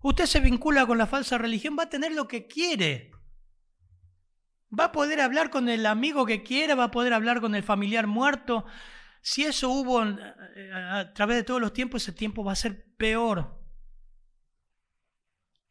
Usted 0.02 0.26
se 0.26 0.40
vincula 0.40 0.86
con 0.86 0.98
la 0.98 1.06
falsa 1.06 1.38
religión, 1.38 1.76
va 1.78 1.84
a 1.84 1.90
tener 1.90 2.12
lo 2.12 2.28
que 2.28 2.46
quiere. 2.46 3.10
Va 4.78 4.84
a 4.84 4.92
poder 4.92 5.20
hablar 5.20 5.50
con 5.50 5.68
el 5.68 5.84
amigo 5.86 6.26
que 6.26 6.42
quiera, 6.42 6.74
va 6.74 6.84
a 6.84 6.90
poder 6.90 7.12
hablar 7.12 7.40
con 7.40 7.54
el 7.54 7.62
familiar 7.62 8.06
muerto. 8.06 8.66
Si 9.22 9.44
eso 9.44 9.70
hubo 9.70 10.02
eh, 10.02 10.72
a 10.72 11.12
través 11.12 11.36
de 11.36 11.44
todos 11.44 11.60
los 11.60 11.72
tiempos, 11.72 12.02
ese 12.02 12.12
tiempo 12.12 12.44
va 12.44 12.52
a 12.52 12.56
ser 12.56 12.86
peor. 12.96 13.60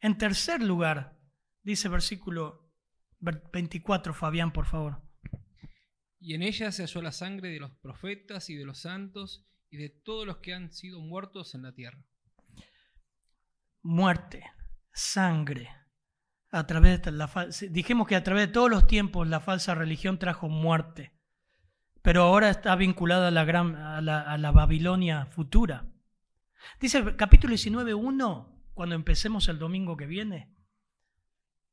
En 0.00 0.16
tercer 0.16 0.62
lugar, 0.62 1.18
dice 1.62 1.88
versículo 1.88 2.72
24, 3.18 4.14
Fabián, 4.14 4.52
por 4.52 4.66
favor. 4.66 5.02
Y 6.18 6.34
en 6.34 6.42
ella 6.42 6.70
se 6.70 6.82
halló 6.82 7.02
la 7.02 7.12
sangre 7.12 7.50
de 7.50 7.60
los 7.60 7.72
profetas 7.78 8.50
y 8.50 8.56
de 8.56 8.64
los 8.64 8.80
santos 8.80 9.46
y 9.70 9.78
de 9.78 9.88
todos 9.88 10.26
los 10.26 10.38
que 10.38 10.54
han 10.54 10.72
sido 10.72 11.00
muertos 11.00 11.54
en 11.54 11.62
la 11.62 11.72
tierra. 11.72 12.04
Muerte, 13.82 14.44
sangre. 14.92 15.70
A 16.52 16.66
través 16.66 17.02
de 17.02 17.12
la 17.12 17.30
dijimos 17.70 18.08
que 18.08 18.16
a 18.16 18.24
través 18.24 18.48
de 18.48 18.52
todos 18.52 18.68
los 18.68 18.86
tiempos 18.86 19.28
la 19.28 19.40
falsa 19.40 19.74
religión 19.74 20.18
trajo 20.18 20.48
muerte, 20.48 21.12
pero 22.02 22.22
ahora 22.22 22.50
está 22.50 22.74
vinculada 22.76 23.28
a 23.28 23.30
la, 23.30 23.44
gran, 23.44 23.76
a 23.76 24.00
la, 24.00 24.50
Babilonia 24.52 25.26
futura. 25.26 25.86
Dice 26.80 26.98
el 26.98 27.16
capítulo 27.16 27.54
19.1, 27.54 28.48
cuando 28.74 28.94
empecemos 28.94 29.48
el 29.48 29.58
domingo 29.58 29.96
que 29.96 30.06
viene, 30.06 30.54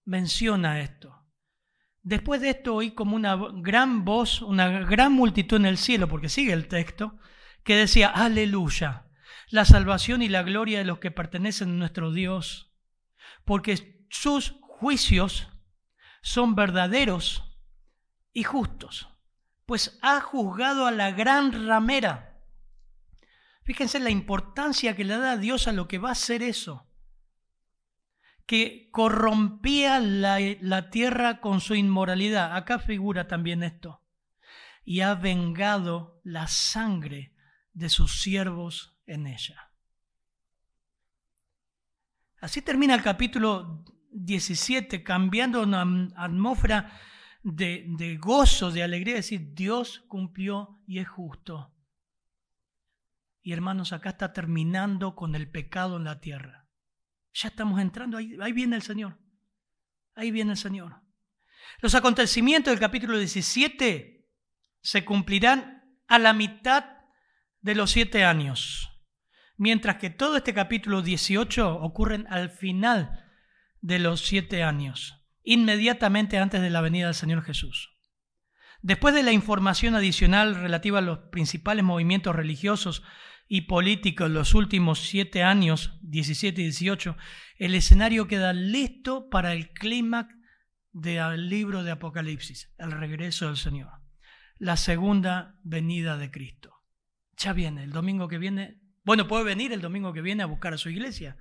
menciona 0.05 0.81
esto. 0.81 1.15
Después 2.03 2.41
de 2.41 2.51
esto 2.51 2.75
oí 2.75 2.91
como 2.91 3.15
una 3.15 3.37
gran 3.55 4.05
voz, 4.05 4.41
una 4.41 4.67
gran 4.79 5.11
multitud 5.11 5.57
en 5.57 5.65
el 5.65 5.77
cielo, 5.77 6.07
porque 6.07 6.29
sigue 6.29 6.53
el 6.53 6.67
texto, 6.67 7.17
que 7.63 7.75
decía, 7.75 8.07
aleluya, 8.07 9.07
la 9.49 9.65
salvación 9.65 10.21
y 10.21 10.29
la 10.29 10.43
gloria 10.43 10.79
de 10.79 10.85
los 10.85 10.99
que 10.99 11.11
pertenecen 11.11 11.69
a 11.69 11.73
nuestro 11.73 12.11
Dios, 12.11 12.73
porque 13.45 14.05
sus 14.09 14.55
juicios 14.61 15.49
son 16.21 16.55
verdaderos 16.55 17.43
y 18.33 18.43
justos, 18.43 19.09
pues 19.67 19.99
ha 20.01 20.19
juzgado 20.21 20.87
a 20.87 20.91
la 20.91 21.11
gran 21.11 21.67
ramera. 21.67 22.41
Fíjense 23.63 23.99
la 23.99 24.09
importancia 24.09 24.95
que 24.95 25.03
le 25.03 25.17
da 25.17 25.37
Dios 25.37 25.67
a 25.67 25.73
lo 25.73 25.87
que 25.87 25.99
va 25.99 26.09
a 26.09 26.13
hacer 26.13 26.41
eso 26.41 26.87
que 28.47 28.87
corrompía 28.91 29.99
la, 29.99 30.89
tierra 30.89 31.41
con 31.41 31.59
su 31.59 31.75
inmoralidad. 31.75 32.55
Acá 32.55 32.79
figura 32.79 33.27
también 33.27 33.61
esto. 33.61 34.01
Y 34.85 35.01
ha 35.01 35.13
vengado 35.15 36.21
la 36.23 36.47
sangre 36.47 37.33
de 37.73 37.89
sus 37.89 38.21
siervos 38.21 38.97
en 39.05 39.27
ella. 39.27 39.73
Así 42.39 42.61
termina 42.61 42.95
el 42.95 43.03
capítulo 43.03 43.83
17, 44.11 45.03
cambiando 45.03 45.63
una 45.63 45.81
atmósfera 46.15 47.01
de, 47.55 47.85
de 47.87 48.17
gozo, 48.17 48.71
de 48.71 48.83
alegría, 48.83 49.15
es 49.15 49.29
decir, 49.29 49.53
Dios 49.53 50.03
cumplió 50.09 50.81
y 50.85 50.99
es 50.99 51.07
justo. 51.07 51.73
Y 53.41 53.53
hermanos, 53.53 53.93
acá 53.93 54.09
está 54.09 54.33
terminando 54.33 55.15
con 55.15 55.33
el 55.33 55.49
pecado 55.49 55.95
en 55.95 56.03
la 56.03 56.19
tierra. 56.19 56.67
Ya 57.33 57.47
estamos 57.47 57.79
entrando, 57.79 58.17
ahí, 58.17 58.35
ahí 58.41 58.51
viene 58.51 58.75
el 58.75 58.81
Señor. 58.81 59.17
Ahí 60.13 60.31
viene 60.31 60.51
el 60.51 60.57
Señor. 60.57 61.01
Los 61.79 61.95
acontecimientos 61.95 62.71
del 62.71 62.81
capítulo 62.81 63.17
17 63.17 64.27
se 64.81 65.05
cumplirán 65.05 66.01
a 66.07 66.19
la 66.19 66.33
mitad 66.33 66.83
de 67.61 67.75
los 67.75 67.91
siete 67.91 68.25
años, 68.25 68.89
mientras 69.55 69.97
que 69.97 70.09
todo 70.09 70.37
este 70.37 70.53
capítulo 70.53 71.01
18 71.01 71.75
ocurren 71.75 72.27
al 72.29 72.49
final 72.49 73.25
de 73.79 73.99
los 73.99 74.25
siete 74.25 74.63
años, 74.63 75.16
inmediatamente 75.47 76.37
antes 76.37 76.61
de 76.61 76.69
la 76.69 76.81
venida 76.81 77.05
del 77.05 77.15
Señor 77.15 77.41
Jesús. 77.41 77.93
Después 78.81 79.15
de 79.15 79.23
la 79.23 79.31
información 79.31 79.95
adicional 79.95 80.55
relativa 80.55 80.99
a 80.99 81.01
los 81.01 81.19
principales 81.31 81.85
movimientos 81.85 82.35
religiosos 82.35 83.01
y 83.47 83.61
político 83.61 84.25
en 84.25 84.33
los 84.33 84.53
últimos 84.53 85.07
siete 85.07 85.43
años, 85.43 85.97
17 86.01 86.61
y 86.61 86.65
18, 86.65 87.15
el 87.59 87.75
escenario 87.75 88.27
queda 88.27 88.51
listo 88.51 89.29
para 89.29 89.53
el 89.53 89.71
clímax 89.71 90.35
del 90.91 91.47
libro 91.47 91.83
de 91.83 91.91
Apocalipsis, 91.91 92.73
el 92.77 92.91
regreso 92.91 93.47
del 93.47 93.57
Señor, 93.57 93.91
la 94.57 94.75
segunda 94.75 95.55
venida 95.63 96.17
de 96.17 96.29
Cristo. 96.29 96.73
Ya 97.37 97.53
viene, 97.53 97.85
el 97.85 97.91
domingo 97.91 98.27
que 98.27 98.37
viene, 98.37 98.81
bueno, 99.05 99.29
puede 99.29 99.45
venir 99.45 99.71
el 99.71 99.79
domingo 99.79 100.11
que 100.11 100.21
viene 100.21 100.43
a 100.43 100.47
buscar 100.47 100.73
a 100.73 100.77
su 100.77 100.89
iglesia, 100.89 101.37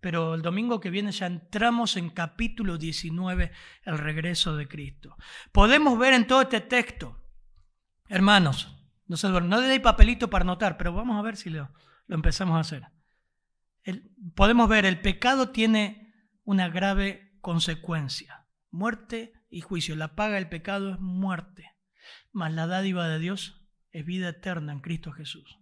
pero 0.00 0.34
el 0.34 0.42
domingo 0.42 0.80
que 0.80 0.90
viene 0.90 1.12
ya 1.12 1.26
entramos 1.26 1.96
en 1.96 2.10
capítulo 2.10 2.78
19, 2.78 3.52
el 3.84 3.98
regreso 3.98 4.56
de 4.56 4.68
Cristo. 4.68 5.16
Podemos 5.52 5.98
ver 5.98 6.14
en 6.14 6.26
todo 6.26 6.42
este 6.42 6.60
texto, 6.60 7.20
hermanos, 8.08 8.74
no 9.06 9.16
se 9.16 9.28
No 9.28 9.60
le 9.60 9.68
dé 9.68 9.80
papelito 9.80 10.28
para 10.28 10.42
anotar, 10.42 10.76
pero 10.76 10.92
vamos 10.92 11.18
a 11.18 11.22
ver 11.22 11.36
si 11.36 11.50
lo, 11.50 11.72
lo 12.06 12.14
empezamos 12.14 12.56
a 12.56 12.60
hacer. 12.60 12.86
podemos 14.34 14.68
ver, 14.68 14.84
el 14.84 15.00
pecado 15.00 15.50
tiene 15.50 16.12
una 16.44 16.68
grave 16.68 17.38
consecuencia. 17.40 18.46
Muerte 18.70 19.32
y 19.48 19.62
juicio. 19.62 19.96
La 19.96 20.14
paga 20.14 20.34
del 20.34 20.48
pecado 20.48 20.92
es 20.92 21.00
muerte. 21.00 21.72
Mas 22.32 22.52
la 22.52 22.66
dádiva 22.66 23.08
de 23.08 23.18
Dios 23.18 23.66
es 23.92 24.04
vida 24.04 24.28
eterna 24.28 24.72
en 24.72 24.80
Cristo 24.80 25.12
Jesús. 25.12 25.58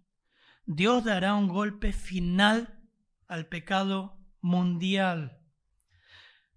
Dios 0.65 1.05
dará 1.05 1.33
un 1.35 1.47
golpe 1.47 1.93
final 1.93 2.81
al 3.27 3.47
pecado 3.47 4.16
mundial. 4.47 5.39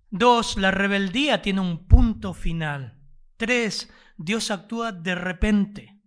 Dos, 0.08 0.56
la 0.56 0.70
rebeldía 0.70 1.42
tiene 1.42 1.60
un 1.60 1.86
punto 1.86 2.32
final. 2.32 3.00
Tres, 3.36 3.92
Dios 4.16 4.50
actúa 4.50 4.92
de 4.92 5.14
repente. 5.14 6.00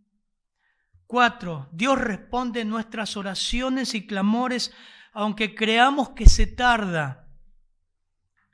Cuatro, 1.05 1.69
Dios 1.71 1.99
responde 1.99 2.65
nuestras 2.65 3.15
oraciones 3.17 3.93
y 3.93 4.07
clamores 4.07 4.73
aunque 5.13 5.53
creamos 5.53 6.09
que 6.09 6.27
se 6.27 6.47
tarda. 6.47 7.29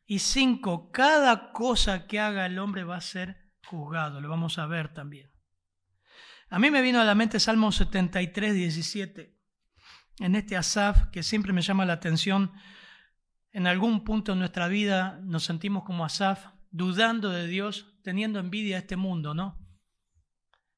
Y 0.06 0.20
cinco, 0.20 0.92
cada 0.92 1.52
cosa 1.52 2.06
que 2.06 2.20
haga 2.20 2.46
el 2.46 2.60
hombre 2.60 2.84
va 2.84 2.98
a 2.98 3.02
ser 3.02 3.50
juzgado. 3.66 4.20
Lo 4.20 4.30
vamos 4.30 4.58
a 4.58 4.66
ver 4.66 4.94
también. 4.94 5.32
A 6.50 6.60
mí 6.60 6.72
me 6.72 6.82
vino 6.82 7.00
a 7.00 7.06
la 7.06 7.16
mente 7.16 7.40
Salmo 7.40 7.72
73, 7.72 8.54
17. 8.56 9.38
En 10.20 10.36
este 10.36 10.58
Asaf, 10.58 11.10
que 11.12 11.24
siempre 11.24 11.54
me 11.54 11.62
llama 11.62 11.86
la 11.86 11.94
atención, 11.94 12.52
en 13.52 13.68
algún 13.68 14.04
punto 14.04 14.34
en 14.34 14.40
nuestra 14.40 14.68
vida 14.68 15.20
nos 15.24 15.44
sentimos 15.44 15.84
como 15.84 16.06
Asaf, 16.06 16.48
dudando 16.72 17.30
de 17.30 17.48
Dios, 17.48 17.98
teniendo 18.04 18.40
envidia 18.40 18.76
de 18.76 18.82
este 18.82 18.96
mundo, 18.96 19.34
¿no? 19.34 19.58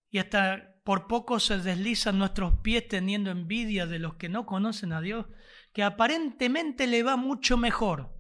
Y 0.10 0.20
hasta 0.20 0.72
por 0.84 1.08
poco 1.08 1.40
se 1.40 1.58
deslizan 1.60 2.18
nuestros 2.18 2.60
pies 2.60 2.88
teniendo 2.88 3.30
envidia 3.30 3.86
de 3.86 4.00
los 4.00 4.16
que 4.16 4.30
no 4.30 4.46
conocen 4.46 4.94
a 4.94 5.02
Dios, 5.02 5.28
que 5.74 5.84
aparentemente 5.84 6.88
le 6.88 7.04
va 7.04 7.18
mucho 7.18 7.58
mejor. 7.58 8.14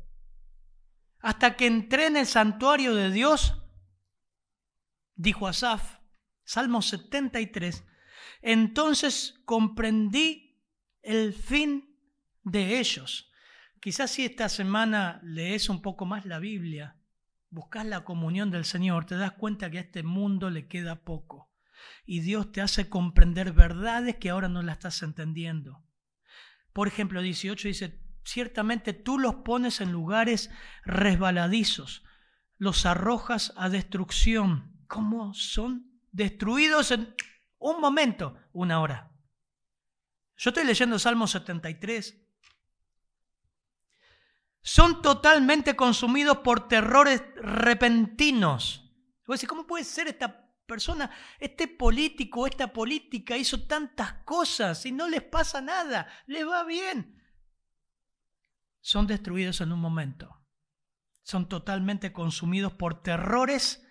Hasta 1.19 1.55
que 1.55 1.67
entré 1.67 2.07
en 2.07 2.17
el 2.17 2.25
santuario 2.25 2.95
de 2.95 3.11
Dios, 3.11 3.61
dijo 5.15 5.47
Asaf, 5.47 5.99
Salmo 6.43 6.81
73, 6.81 7.85
entonces 8.41 9.39
comprendí 9.45 10.61
el 11.01 11.33
fin 11.33 11.97
de 12.43 12.79
ellos. 12.79 13.30
Quizás 13.81 14.11
si 14.11 14.23
esta 14.23 14.47
semana 14.47 15.19
lees 15.23 15.67
un 15.67 15.81
poco 15.81 16.05
más 16.05 16.27
la 16.27 16.37
Biblia, 16.37 16.97
buscas 17.49 17.83
la 17.83 18.03
comunión 18.03 18.51
del 18.51 18.63
Señor, 18.63 19.07
te 19.07 19.15
das 19.15 19.31
cuenta 19.31 19.71
que 19.71 19.79
a 19.79 19.81
este 19.81 20.03
mundo 20.03 20.51
le 20.51 20.67
queda 20.67 21.03
poco. 21.03 21.49
Y 22.05 22.19
Dios 22.19 22.51
te 22.51 22.61
hace 22.61 22.89
comprender 22.89 23.53
verdades 23.53 24.17
que 24.17 24.29
ahora 24.29 24.49
no 24.49 24.61
la 24.61 24.73
estás 24.73 25.01
entendiendo. 25.01 25.83
Por 26.73 26.87
ejemplo, 26.87 27.23
18 27.23 27.67
dice, 27.67 27.99
ciertamente 28.23 28.93
tú 28.93 29.17
los 29.17 29.37
pones 29.37 29.81
en 29.81 29.91
lugares 29.91 30.51
resbaladizos, 30.85 32.03
los 32.59 32.85
arrojas 32.85 33.51
a 33.57 33.67
destrucción. 33.69 34.77
¿Cómo 34.85 35.33
son 35.33 35.99
destruidos 36.11 36.91
en 36.91 37.15
un 37.57 37.81
momento, 37.81 38.37
una 38.53 38.79
hora? 38.79 39.11
Yo 40.37 40.51
estoy 40.51 40.65
leyendo 40.65 40.99
Salmo 40.99 41.25
73 41.25 42.20
son 44.61 45.01
totalmente 45.01 45.75
consumidos 45.75 46.37
por 46.39 46.67
terrores 46.67 47.23
repentinos. 47.35 48.81
¿cómo 49.47 49.65
puede 49.65 49.83
ser 49.83 50.07
esta 50.07 50.49
persona, 50.65 51.09
este 51.39 51.67
político, 51.67 52.47
esta 52.47 52.71
política 52.71 53.37
hizo 53.37 53.65
tantas 53.65 54.13
cosas 54.25 54.85
y 54.85 54.91
no 54.91 55.07
les 55.07 55.23
pasa 55.23 55.61
nada, 55.61 56.07
les 56.27 56.45
va 56.45 56.63
bien? 56.63 57.21
Son 58.81 59.07
destruidos 59.07 59.61
en 59.61 59.71
un 59.71 59.79
momento. 59.79 60.41
Son 61.23 61.47
totalmente 61.47 62.11
consumidos 62.11 62.73
por 62.73 63.01
terrores 63.01 63.85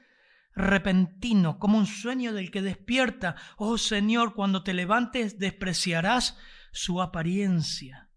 repentinos, 0.55 1.57
como 1.57 1.79
un 1.79 1.87
sueño 1.87 2.33
del 2.33 2.51
que 2.51 2.61
despierta. 2.61 3.37
Oh 3.57 3.79
Señor, 3.79 4.35
cuando 4.35 4.63
te 4.63 4.75
levantes 4.75 5.39
despreciarás 5.39 6.37
su 6.73 7.01
apariencia. 7.01 8.10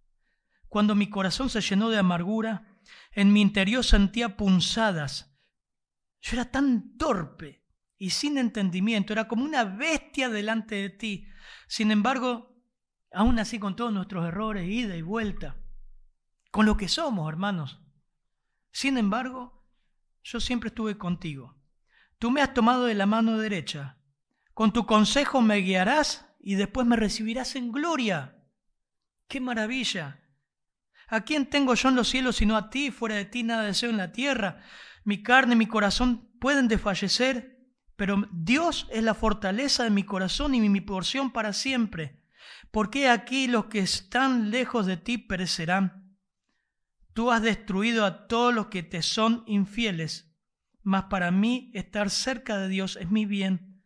Cuando 0.74 0.96
mi 0.96 1.08
corazón 1.08 1.52
se 1.52 1.62
llenó 1.62 1.92
de 1.92 2.00
amargura, 2.00 2.80
en 3.12 3.32
mi 3.32 3.42
interior 3.42 3.84
sentía 3.84 4.36
punzadas. 4.36 5.38
Yo 6.20 6.34
era 6.34 6.50
tan 6.50 6.98
torpe 6.98 7.64
y 8.00 8.10
sin 8.10 8.40
entendimiento, 8.40 9.14
era 9.14 9.28
como 9.28 9.46
una 9.46 9.66
bestia 9.66 10.30
delante 10.30 10.74
de 10.74 10.90
ti. 10.90 11.28
Sin 11.68 11.92
embargo, 11.92 12.60
aún 13.12 13.38
así 13.38 13.60
con 13.60 13.76
todos 13.76 13.94
nuestros 13.94 14.26
errores, 14.26 14.68
ida 14.68 14.96
y 14.96 15.04
vuelta, 15.04 15.58
con 16.50 16.66
lo 16.66 16.76
que 16.76 16.88
somos, 16.88 17.30
hermanos. 17.30 17.80
Sin 18.72 18.98
embargo, 18.98 19.64
yo 20.24 20.40
siempre 20.40 20.70
estuve 20.70 20.98
contigo. 20.98 21.56
Tú 22.18 22.32
me 22.32 22.42
has 22.42 22.56
tomado 22.56 22.86
de 22.86 22.96
la 22.96 23.06
mano 23.06 23.38
derecha. 23.38 24.00
Con 24.56 24.74
tu 24.74 24.88
consejo 24.88 25.40
me 25.40 25.58
guiarás 25.58 26.26
y 26.40 26.56
después 26.56 26.88
me 26.88 26.96
recibirás 26.96 27.56
en 27.56 27.72
gloria. 27.72 28.44
¡Qué 29.28 29.40
maravilla! 29.40 30.23
¿A 31.14 31.22
quién 31.22 31.46
tengo 31.46 31.76
yo 31.76 31.90
en 31.90 31.96
los 31.96 32.08
cielos 32.08 32.38
sino 32.38 32.58
a 32.58 32.72
ti? 32.72 32.90
Fuera 32.90 33.14
de 33.14 33.26
ti 33.26 33.44
nada 33.44 33.62
deseo 33.62 33.92
en 33.92 33.98
la 33.98 34.12
tierra. 34.12 34.64
Mi 35.04 35.22
carne 35.22 35.54
y 35.54 35.58
mi 35.58 35.68
corazón 35.68 36.28
pueden 36.40 36.68
desfallecer, 36.68 37.60
pero 37.96 38.28
Dios 38.32 38.88
es 38.92 39.04
la 39.04 39.14
fortaleza 39.14 39.84
de 39.84 39.92
mi 39.92 40.02
corazón 40.02 40.56
y 40.56 40.70
mi 40.70 40.82
porción 40.82 41.32
para 41.32 41.54
siempre. 41.54 42.20
Porque 42.72 43.10
aquí 43.10 43.48
los 43.48 43.66
que 43.66 43.78
están 43.78 44.50
lejos 44.50 44.88
de 44.88 44.98
ti 44.98 45.20
perecerán. 45.20 46.18
Tú 47.14 47.30
has 47.30 47.44
destruido 47.44 48.06
a 48.06 48.26
todos 48.26 48.52
los 48.52 48.70
que 48.70 48.82
te 48.82 49.04
son 49.04 49.44
infieles, 49.46 50.36
mas 50.82 51.04
para 51.12 51.30
mí 51.30 51.70
estar 51.76 52.10
cerca 52.10 52.58
de 52.58 52.70
Dios 52.70 52.98
es 53.00 53.12
mi 53.12 53.28
bien. 53.28 53.84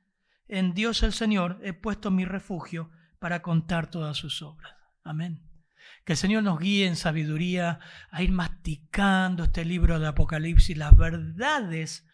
En 0.47 0.73
Dios 0.73 1.03
el 1.03 1.11
Señor 1.11 1.59
he 1.61 1.73
puesto 1.73 2.09
mi 2.09 2.23
refugio 2.23 2.89
para 3.19 3.41
contar 3.41 3.91
todas 3.91 4.15
sus 4.15 4.41
obras. 4.41 4.71
Amén. 5.03 5.46
Que 6.07 6.13
el 6.13 6.17
Señor 6.17 6.43
nos 6.43 6.57
guíe 6.57 6.87
en 6.87 6.95
sabiduría 6.95 7.81
a 8.11 8.23
ir 8.23 8.31
masticando 8.31 9.43
este 9.43 9.65
libro 9.65 9.99
de 9.99 10.07
Apocalipsis, 10.07 10.77
las 10.77 10.95
verdades 10.95 12.07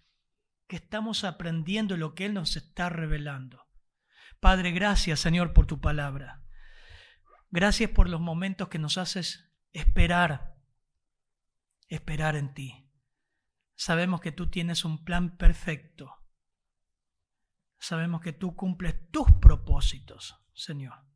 que 0.65 0.77
estamos 0.77 1.23
aprendiendo 1.23 1.95
lo 1.95 2.15
que 2.15 2.25
Él 2.25 2.33
nos 2.33 2.57
está 2.57 2.89
revelando. 2.89 3.67
Padre, 4.39 4.71
gracias 4.71 5.19
Señor 5.19 5.53
por 5.53 5.67
tu 5.67 5.79
palabra. 5.79 6.43
Gracias 7.51 7.91
por 7.91 8.09
los 8.09 8.19
momentos 8.19 8.67
que 8.67 8.79
nos 8.79 8.97
haces 8.97 9.53
esperar, 9.73 10.55
esperar 11.87 12.35
en 12.35 12.55
ti. 12.55 12.89
Sabemos 13.75 14.21
que 14.21 14.31
tú 14.31 14.49
tienes 14.49 14.85
un 14.85 15.05
plan 15.05 15.37
perfecto. 15.37 16.15
Sabemos 17.77 18.21
que 18.21 18.33
tú 18.33 18.55
cumples 18.55 18.95
tus 19.11 19.31
propósitos, 19.33 20.43
Señor. 20.55 21.12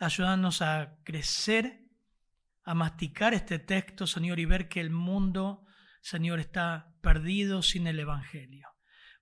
Ayúdanos 0.00 0.62
a 0.62 0.96
crecer, 1.04 1.84
a 2.64 2.72
masticar 2.72 3.34
este 3.34 3.58
texto, 3.58 4.06
Señor, 4.06 4.38
y 4.38 4.46
ver 4.46 4.66
que 4.66 4.80
el 4.80 4.88
mundo, 4.88 5.66
Señor, 6.00 6.40
está 6.40 6.94
perdido 7.02 7.60
sin 7.60 7.86
el 7.86 8.00
Evangelio. 8.00 8.66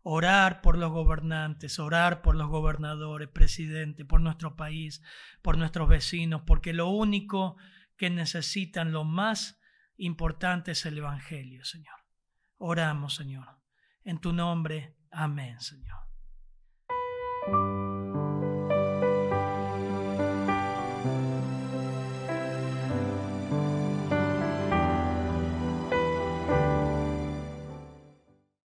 Orar 0.02 0.60
por 0.60 0.78
los 0.78 0.92
gobernantes, 0.92 1.80
orar 1.80 2.22
por 2.22 2.36
los 2.36 2.48
gobernadores, 2.48 3.28
presidentes, 3.28 4.06
por 4.06 4.20
nuestro 4.20 4.54
país, 4.54 5.02
por 5.42 5.58
nuestros 5.58 5.88
vecinos, 5.88 6.42
porque 6.46 6.72
lo 6.72 6.88
único 6.90 7.56
que 7.96 8.08
necesitan, 8.08 8.92
lo 8.92 9.02
más 9.02 9.60
importante 9.96 10.70
es 10.70 10.86
el 10.86 10.98
Evangelio, 10.98 11.64
Señor. 11.64 11.96
Oramos, 12.56 13.16
Señor. 13.16 13.48
En 14.04 14.20
tu 14.20 14.32
nombre, 14.32 14.96
amén, 15.10 15.60
Señor. 15.60 15.98